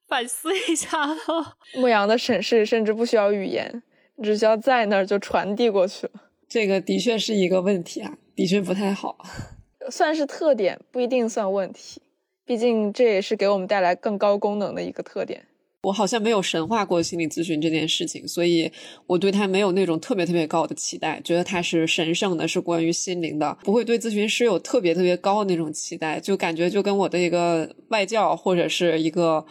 [0.09, 1.57] 反思一下了。
[1.75, 3.83] 牧羊的审视甚至不需要语言。
[4.23, 6.13] 只需要在那儿就传递过去了，
[6.49, 9.19] 这个的确是一个问题啊，的确不太好，
[9.91, 12.01] 算是特点，不一定算问题。
[12.47, 15.45] 毕竟这也是给我们带来更高功能的一个特点。
[15.87, 18.71] 我好像没有神化过心理咨询这件事情，所以
[19.07, 29.47] 我对他没有那种特别特别高的期待，觉得他是神圣的，是关于心灵的，不会对咨询师有特别特别高的那种期待，就感觉就跟我的一个外教或者是一个。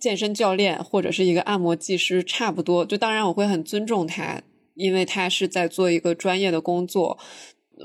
[0.00, 4.42] 健身教练或者是一个按摩技师差不多，就当然我会很尊重他，
[4.74, 7.16] 因为他是在做一个专业的工作。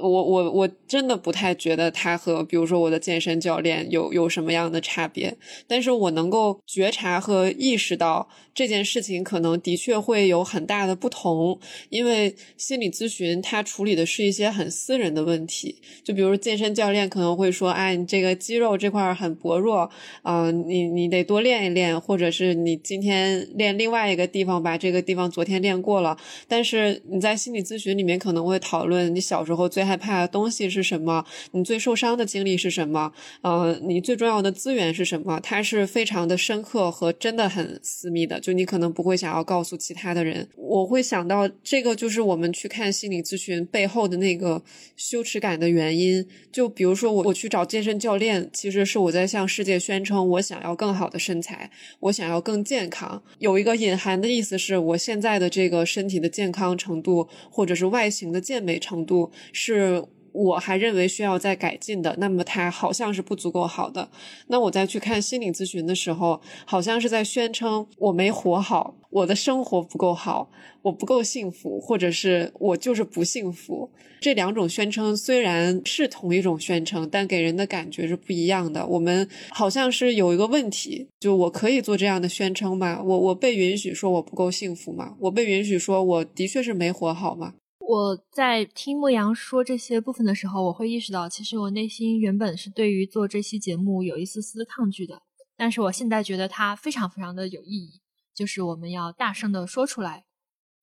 [0.01, 5.37] 我我我真的不太觉得他和比如说我的健身教练有有什么样的差别，
[5.67, 19.89] 但是我能够觉察和意识到这件事情可能的确会有很大的不同，因为心理咨询它处理的是一些很私人的问题，就比如健身教练可能会说，哎，你这个肌肉这块很薄弱，
[20.23, 26.17] 嗯，你你得多练一练，或者是你今天练另外一个地方，把这个地方昨天练过了，
[26.47, 31.25] 但是你在心理咨询里面可能会讨论你小时候最害怕的东西是什么？
[31.51, 33.13] 你最受伤的经历是什么？
[33.41, 35.39] 呃，你最重要的资源是什么？
[35.41, 40.47] 它是非常的深刻和真的很私密的，就你可能不会想要告诉其他的人。
[40.57, 44.61] 我会想到这个，就是我们去看心理咨询背后的那个
[44.97, 46.27] 羞耻感的原因。
[46.51, 51.71] 就比如说我我去找健身教练，其实是我在向世界宣称我想要更好的身材，
[52.01, 53.23] 我想要更健康。
[53.39, 59.66] 有一个隐含的意思是我现在的这个身体的健康程度，或者是外形的健美程度是。
[59.67, 60.01] 是
[60.31, 64.09] 我还认为需要再改进的，那么它好像是不足够好的。
[64.47, 70.49] 那我再去看心理咨询的时候，好像是在宣称我没活好，我的生活不够好，
[70.83, 73.89] 我不够幸福，或者是我就是不幸福。
[74.21, 78.85] 这两种宣称虽然是同一种宣称，但给人的感觉是不一样的。
[78.87, 83.01] 我们好像是有一个问题，就我可以做这样的宣称吗？
[83.03, 85.15] 我我被允许说我不够幸福吗？
[85.19, 87.55] 我被允许说我的确是没活好吗？
[87.89, 95.21] 我在听牧羊说这些部分的时候，我会意识到，其实我内心原本是对于做这期节目有一丝丝抗拒的。
[95.55, 98.01] 但是我现在觉得它非常非常的有意义，
[98.35, 100.25] 就是我们要大声的说出来。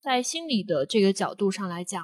[0.03, 2.03] 在心理的这个角度上来讲，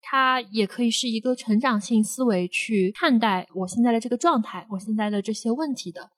[0.00, 6.08] 它也可以是一个成长性思维去看待我现在的这个状态，我现在的这些问题的。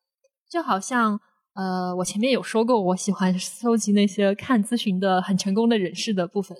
[0.50, 1.18] 就好像，
[1.54, 6.54] 呃，我前面有说过，我喜欢搜集那些看咨询的很成功的人士的部分。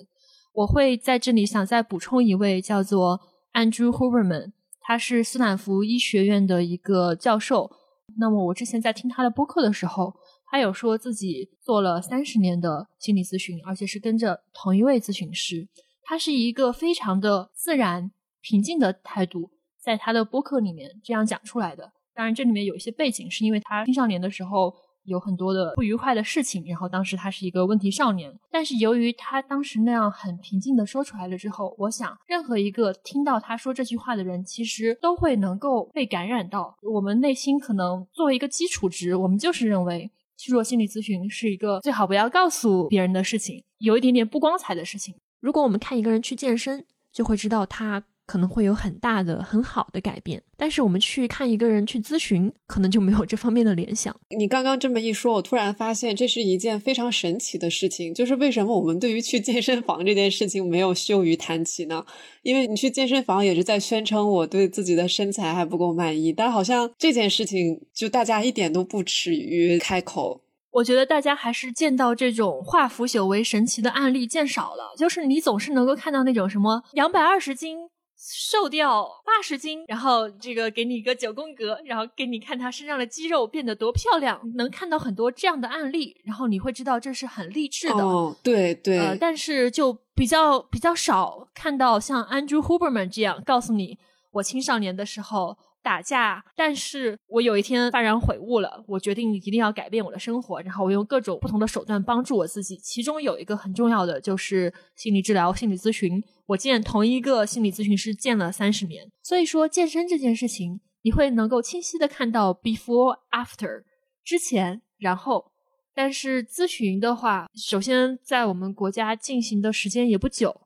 [0.53, 3.19] 我会在这里想再补充一位叫做
[3.53, 4.51] Andrew Huberman，
[4.81, 7.71] 他是斯坦福医学院的一个教授。
[8.19, 10.13] 那么我之前在听他的播客的时候，
[10.45, 15.67] 他有说自己做了三十年的心理咨询，而且是跟着同一位咨询师。
[16.03, 19.49] 他是一个非常的自然、平静的态度，
[19.81, 21.93] 在他的播客里面这样讲出来的。
[22.13, 24.75] 当然，这里面有一些背景，是因为他青少年的时候。
[25.05, 36.75] 有很多的不愉快的事情，然后当时他是一个问题少年，但是由于他当时那样很平静的说出来了之后，我想任何一个听到他说这句话的人，其实都会能够被感染到。
[36.93, 45.15] 我们内心可能作为一个基础值，我们就是认为去做心理咨询是一个最好不要告诉别人的事情，有一点点不光彩的事情。
[45.39, 48.03] 如果我们看一个人去健身，就会知道他。
[48.25, 54.15] 可能会有很大的、很好的改变，但是我们去看一个人去咨询，可能就没有这方面的联想。
[54.37, 62.05] 你刚刚这么一说，我突然发现这是一件非常神奇的事情，就是为什么我们对于去健身房这件事情没有羞于谈起呢？
[62.41, 70.41] 因为你去健身房也是在宣称我对自己的身材还不够满意，但好像这件事情就大家一点都不耻于开口。
[70.71, 77.77] 我觉得大家还是见到这种化腐朽为神奇的案例见少了，就是你总是能够看到那种什么两百二十斤。
[78.25, 87.95] 瘦掉八十斤，然后这个给你一个九宫格，然后给你看他身上的肌肉变得多漂亮，能看到很多这样的案例，然后你会知道这是很励志的。
[87.95, 88.97] 哦，对对。
[88.97, 93.97] 呃，但是就比较比较少看到像 Andrew Huberman 这样告诉你，
[94.33, 95.57] 我青少年的时候。
[95.83, 106.23] 打架，但是我有一天幡然悔悟了，我决定一定要改变我的生活，然后我用各种不同的手段帮助我自己，其中有一个很重要的就是心理治疗、心理咨询。
[106.45, 113.83] 我见同一个心理咨询师见了三十年，所以说健身这件事情，你会能够清晰的看到 before after
[114.23, 115.51] 之前，然后
[115.93, 120.61] 但是咨询的话，首先在我们国家进行的时间也不久，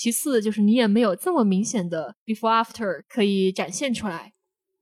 [0.00, 4.32] 其次就是你也没有这么明显的 before after 可以展现出来。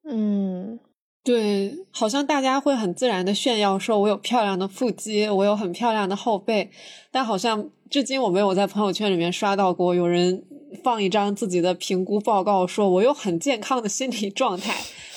[0.08, 0.78] 嗯，
[1.24, 6.70] 对，好像大家会很自然的炫耀说，我有漂亮的腹肌，我有很漂亮的后背，
[7.10, 10.44] 但好像至今我没有在朋友圈里面刷到过有人
[10.84, 14.76] 放一张自己的评估报告，说我有很健康的心理状态，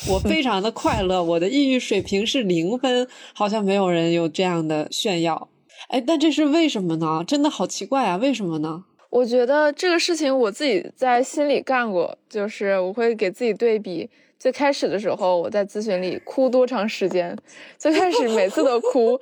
[0.09, 5.49] 我非常的快乐，我的抑郁水平是零分，好像没有人有这样的炫耀。
[5.89, 7.23] 哎，但这是为什么呢？
[7.23, 8.85] 真的好奇怪啊，为什么呢？
[9.11, 14.09] 我觉得这个事情我自己在心里干过，就是我会给自己对比。
[14.39, 17.37] 最开始的时候，我在咨询里哭多长时间？
[17.77, 19.19] 最开始每次都哭，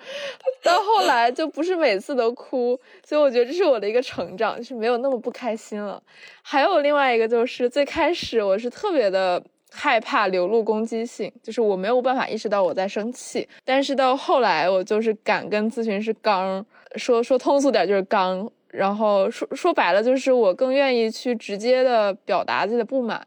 [0.64, 6.02] 到后来就不是每次都哭，所以我觉得这是我的一个成长，就是没有那么不开心了。
[6.42, 16.66] 还有另外一个就是，最开始我是特别的害怕流露攻击性，就是我没有办法意识到我在生气，但是到后来我就是敢跟咨询师刚
[16.96, 23.26] 说，说通俗点就是刚，然后说说白了就是我更愿意去直接的表达自己的不满。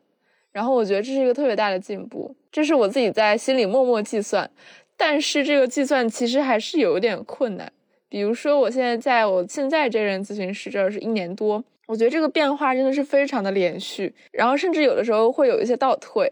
[0.53, 4.51] 然后我觉得这是一个特别大的进步，这是我自己在心里默默计算，
[4.97, 7.73] 但是这个计算其实还是有点困难。
[8.11, 16.31] 比如说，我现在在我现在这任咨询师这儿是一年多，我觉得这个变化真的是非常的连续，然后甚至有的时候会有一些倒退，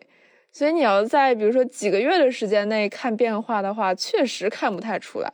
[0.53, 5.33] 所以你要在比如说几个月的时间内看变化的话，确实看不太出来，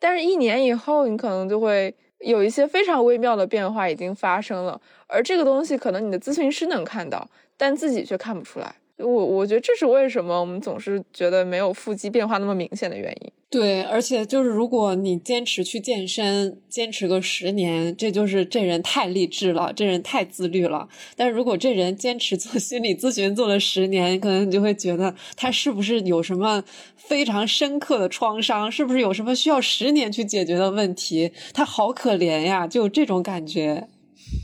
[0.00, 1.94] 但是一年以后，你可能就会
[2.24, 7.28] 有一些非常微妙的变化已经发生了，而这个东西可能你的咨询师能看到。
[7.56, 13.32] 但自己却看不出来，我我觉得这是为什么我们总是觉得没有腹肌变化那么明显的原因。
[13.54, 20.88] 对，而且就是如果你坚持去健身，坚持个十年，这就是这人太励志了，这人太自律了。
[21.14, 26.64] 但如果这人坚持做 心理咨询做了十年，可能你就会觉得他是不是有什么
[26.96, 31.30] 非常深刻的创伤，是不是有什么需要十年去解决的问题？
[31.52, 33.86] 他好可怜呀，就这种感觉。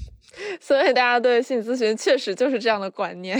[0.62, 3.36] 所以大家对心理咨询确实就是这样的观念。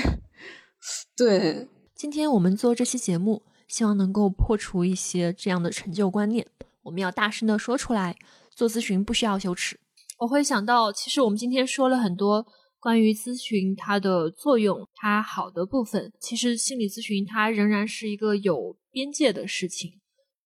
[1.17, 6.45] 对，今天我们做这期节目，希望能够破除一些这样的陈旧观念。
[6.83, 8.17] 我们要大声的说出来，
[8.51, 9.79] 做咨询不需要羞耻。
[10.19, 12.45] 我会想到，其实我们今天说了很多
[12.81, 16.13] 关于咨询它的作用，它好的部分。
[16.19, 19.93] 其实心理咨询它仍然是一个有边界的事情。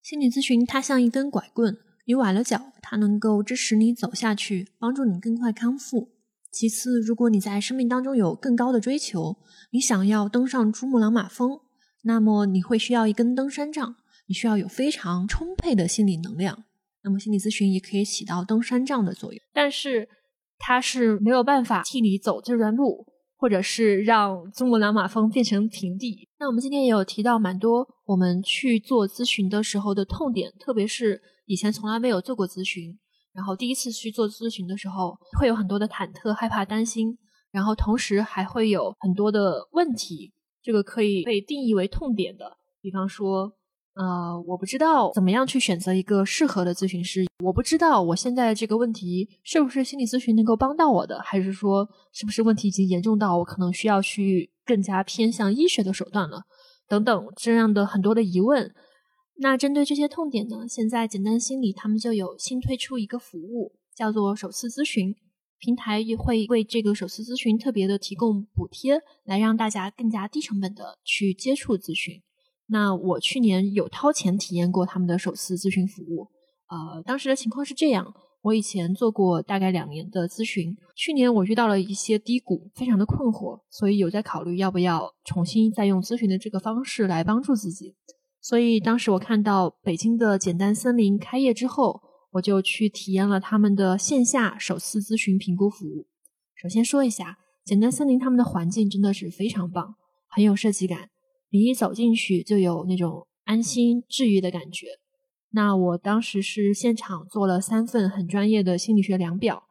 [0.02, 6.10] 心理咨询它像一根拐棍，你崴了脚，它能够支持你走下去，帮助你更快康复。
[6.52, 9.38] 其次，如果你在生命当中有更高的追求，
[9.70, 11.58] 你想要登上珠穆朗玛峰，
[12.04, 13.96] 那么你会需要一根登山杖，
[14.26, 16.64] 你需要有非常充沛的心理能量。
[17.02, 20.08] 那么心理咨询也可以起到登山杖的作用，但是
[20.58, 23.04] 它是没有办法替你走这段路，
[23.36, 26.28] 或者是让珠穆朗玛峰变成平地。
[26.38, 32.98] 那我们今天也有提到蛮多我们去做咨询的时候的痛点，特别是以前从来没有做过咨询。
[33.32, 37.18] 然后第一次去做咨询的时候，会有很多的忐忑、害怕、担心，
[37.50, 40.32] 然后同时还会有很多的问题，
[40.64, 42.56] 这个可以被定义为痛点的。
[42.80, 43.52] 比方说，
[43.94, 56.42] 呃，我不知道怎么样去选择一个适合的咨询师，我不知道我现在这个问题是不是心理咨询能够帮到我的，还是说是不是问题已经严重到我可能需要去更加偏向医学的手段了，
[56.88, 58.74] 等等这样的很多的疑问。
[59.36, 65.14] 那针对这些痛点呢，现在简单心理他们就有新推出一个服务，叫做首次咨询
[65.64, 72.20] 平台，也会为这个首次咨询特别的提供补贴，来让大家更加低成本的去接触咨询。
[72.66, 76.28] 那我去年有掏钱体验过他们的首次咨询服务，
[76.68, 87.94] 呃，当时的情况是这样：我以前做过大概两年的咨询，去年我遇到了一些低谷，非常的困惑，所以有在考虑要不要重新再用咨询的这个方式来帮助自己。
[88.42, 92.02] 所以当时我看到北京的简单森林开业之后，
[92.34, 96.06] 我就去体验了他们的线下首次咨询评估服务。
[96.54, 99.94] 首先说一下，简单森林他们的环境真的是非常棒，
[100.28, 101.10] 很有设计感，
[101.50, 104.86] 你一走进去就有那种安心治愈的感觉。
[105.50, 109.64] 那我当时是现场做了三份很专业的心理学量表，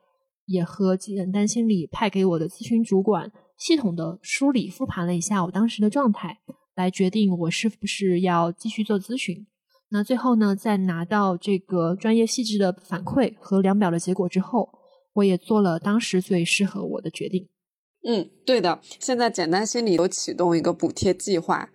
[0.45, 6.39] 也和简单心理派给我的咨询主管系统的梳理复盘了一下我当时的状态。
[6.75, 9.45] 来决定我是不是要继续做咨询。
[9.93, 14.67] 那最后呢，在拿到这个专业细致的反馈和量表的结果之后，
[15.13, 17.47] 我也做了当时最适合我的决定。
[18.03, 18.79] 嗯，对的。
[18.99, 21.69] 现在简单心理有启动一个补贴计划，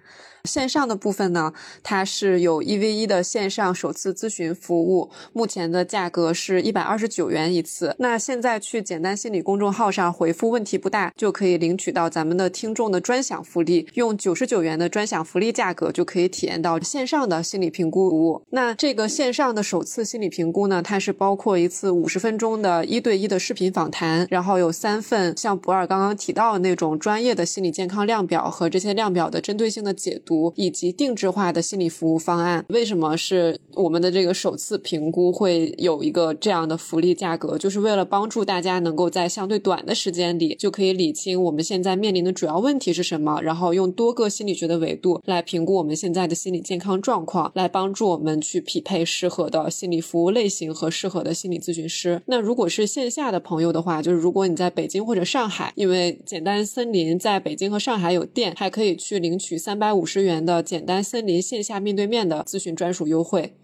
[0.45, 7.95] 线上的部分呢，它是有一 v 一的线上首次咨询服务，目前的价格是一百二十九元一次。
[7.99, 18.43] 那现在去简单心理公众号上回复“问题不大”，就可以领取到咱们的听众的专享福利，用九十九元的专享福利价格就可以体验到线上的心理评估服务。
[18.51, 32.65] 那这个线上的首次心理评估呢，它是包括一次五十分钟的一对一的视频访谈，然后有三份像博尔刚刚提到的那种专业的心理健康量表和这些量表的针对性的解读，以及定制化的心理服务方案。
[32.69, 37.57] 为什么是我们的这个首次评估会有一个这样的福利价格？
[37.59, 52.21] 就是为了帮助大家能够在相对短的时间里就可以理清我们现在面临的主要问题是什么，然后用多个心理学的维度来评估我们现在的心理健康状况，来帮助我们去匹配适合的心理服务类型和适合的心理咨询师。
[52.27, 63.57] 那如果是线下的朋友的话，就是如果你在北京或者上海，因为简单森林在北京和上海有店，还可以去领取三百五十十元的简单森林线下面对面的咨询专属优惠。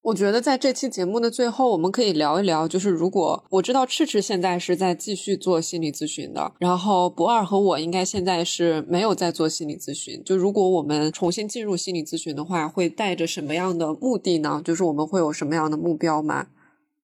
[0.00, 10.22] 我觉得在这期节目的最后，我们可以聊一聊，就是如果我知道赤赤现在是在继续做心理咨询的，然后博二和我应该现在是没有在做心理咨询。
[10.24, 14.62] 就如果我们重新进入心理咨询的话，会带着什么样的目的呢？
[14.64, 16.46] 就是我们会有什么样的目标吗？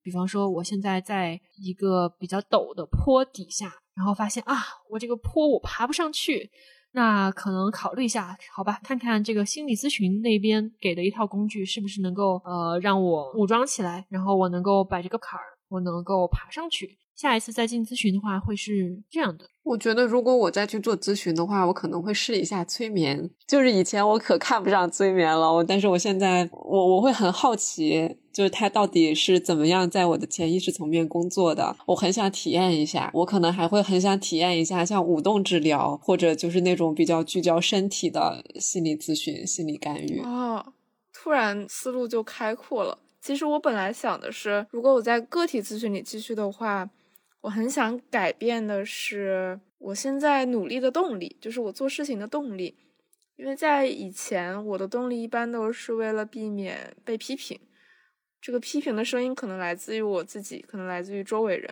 [0.02, 4.56] 比方说，我现在在一个比较陡的坡底下，然后发现啊，
[4.90, 6.50] 我这个坡我爬不上去。
[6.96, 16.96] 那可能考虑一下，好吧，看看这个心理咨询那边给的一套工具是不是能够呃让我武装起来，然后我能够把这个坎儿我能够爬上去。
[17.14, 19.46] 下一次再进咨询的话，会是这样的。
[19.62, 23.30] 我觉得如果我再去做咨询的话，我可能会试一下催眠。
[23.46, 33.10] 就是以前我可看不上催眠了，我但是我现在我我会很好奇，就是它到底是怎么样在我的潜意识层面工作的，我很想体验一下。
[33.14, 40.20] 我可能还会很想体验一下像舞动治疗，或者就是那种比较聚焦身体的心理咨询、心理干预。
[40.20, 40.74] 哦，
[41.12, 42.98] 突然思路就开阔了。
[43.22, 46.90] 其实我本来想的是，如果我在个体咨询里继续的话。
[47.44, 52.74] 我很想改变的是，我现在努力的动力，就是我做事情的动力。
[53.36, 57.60] 因为在以前，我的动力一般都是为了避免被批评。
[58.40, 61.68] 这个批评的声音可能来自于我自己，可能来自于周围人，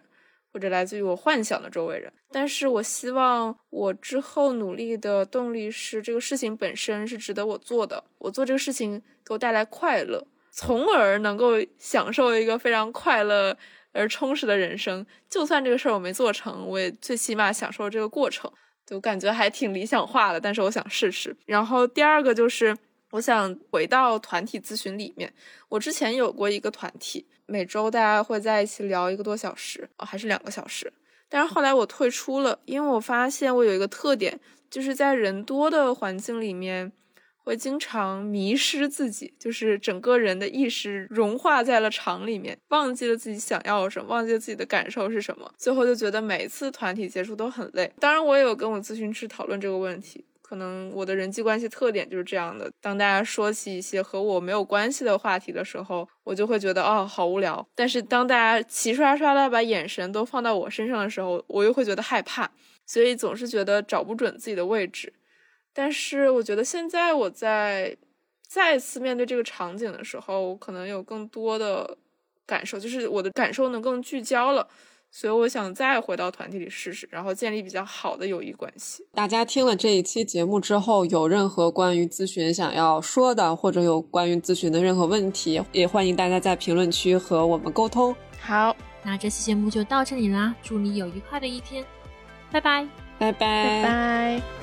[0.52, 2.12] 或者来自于我幻想的周围人。
[2.30, 13.56] 但是我希望我之后努力的动力是，这个事情本身是值得我做的，我做这个事情给我带来快乐，从而能够享受一个非常快乐。
[13.92, 18.50] 而充实的人生，就算这个事儿我没做成，我也最起码享受这个过程，
[18.86, 20.40] 就感觉还挺理想化的。
[20.40, 21.36] 但是我想试试。
[21.46, 22.76] 然后第二个就是，
[23.10, 25.32] 我想回到团体咨询里面。
[25.68, 30.92] 我之前有过一个团体，每周大家会在一起聊一个多小时，哦，还是两个小时。
[31.28, 34.38] 但是后来我退出了，因为我发现我有一个特点，
[34.70, 36.92] 就是在人多的环境里面。
[37.44, 47.92] 会经常迷失自己，就是整个人的意识融化在了场里面，忘记了自己想要什么，忘记了自己的感受是什么，最后就觉得每次团体结束都很累。
[47.98, 52.70] 当然，我也有跟我咨询师讨论这个问题，可能我的人际关系特点就是这样的。
[52.80, 57.66] 当大家说起一些和我没有关系的话题的时候，我就会觉得哦，好无聊。
[57.74, 62.50] 但是当大家齐刷刷的把眼神都放到我身上的时候，我又会觉得害怕，
[62.86, 65.12] 所以总是觉得找不准自己的位置。
[65.74, 67.96] 但是我觉得现在我在
[68.46, 71.96] 再次面对这个场景的时候，我可能有更多的
[72.44, 74.68] 感受，就是我的感受能更聚焦了，
[75.10, 79.06] 所以我想再回到团体里试试，然后建立比较好的友谊关系。
[79.14, 88.14] 大家听了这一期节目之后，有任何关于咨询想要说的，或者有关于咨询的任何问题，也欢迎大家在评论区和我们沟通。
[88.38, 91.82] 好，那这期节目就到这里啦，祝你有愉快的一天，
[92.50, 92.86] 拜拜，
[93.18, 94.61] 拜拜，拜拜。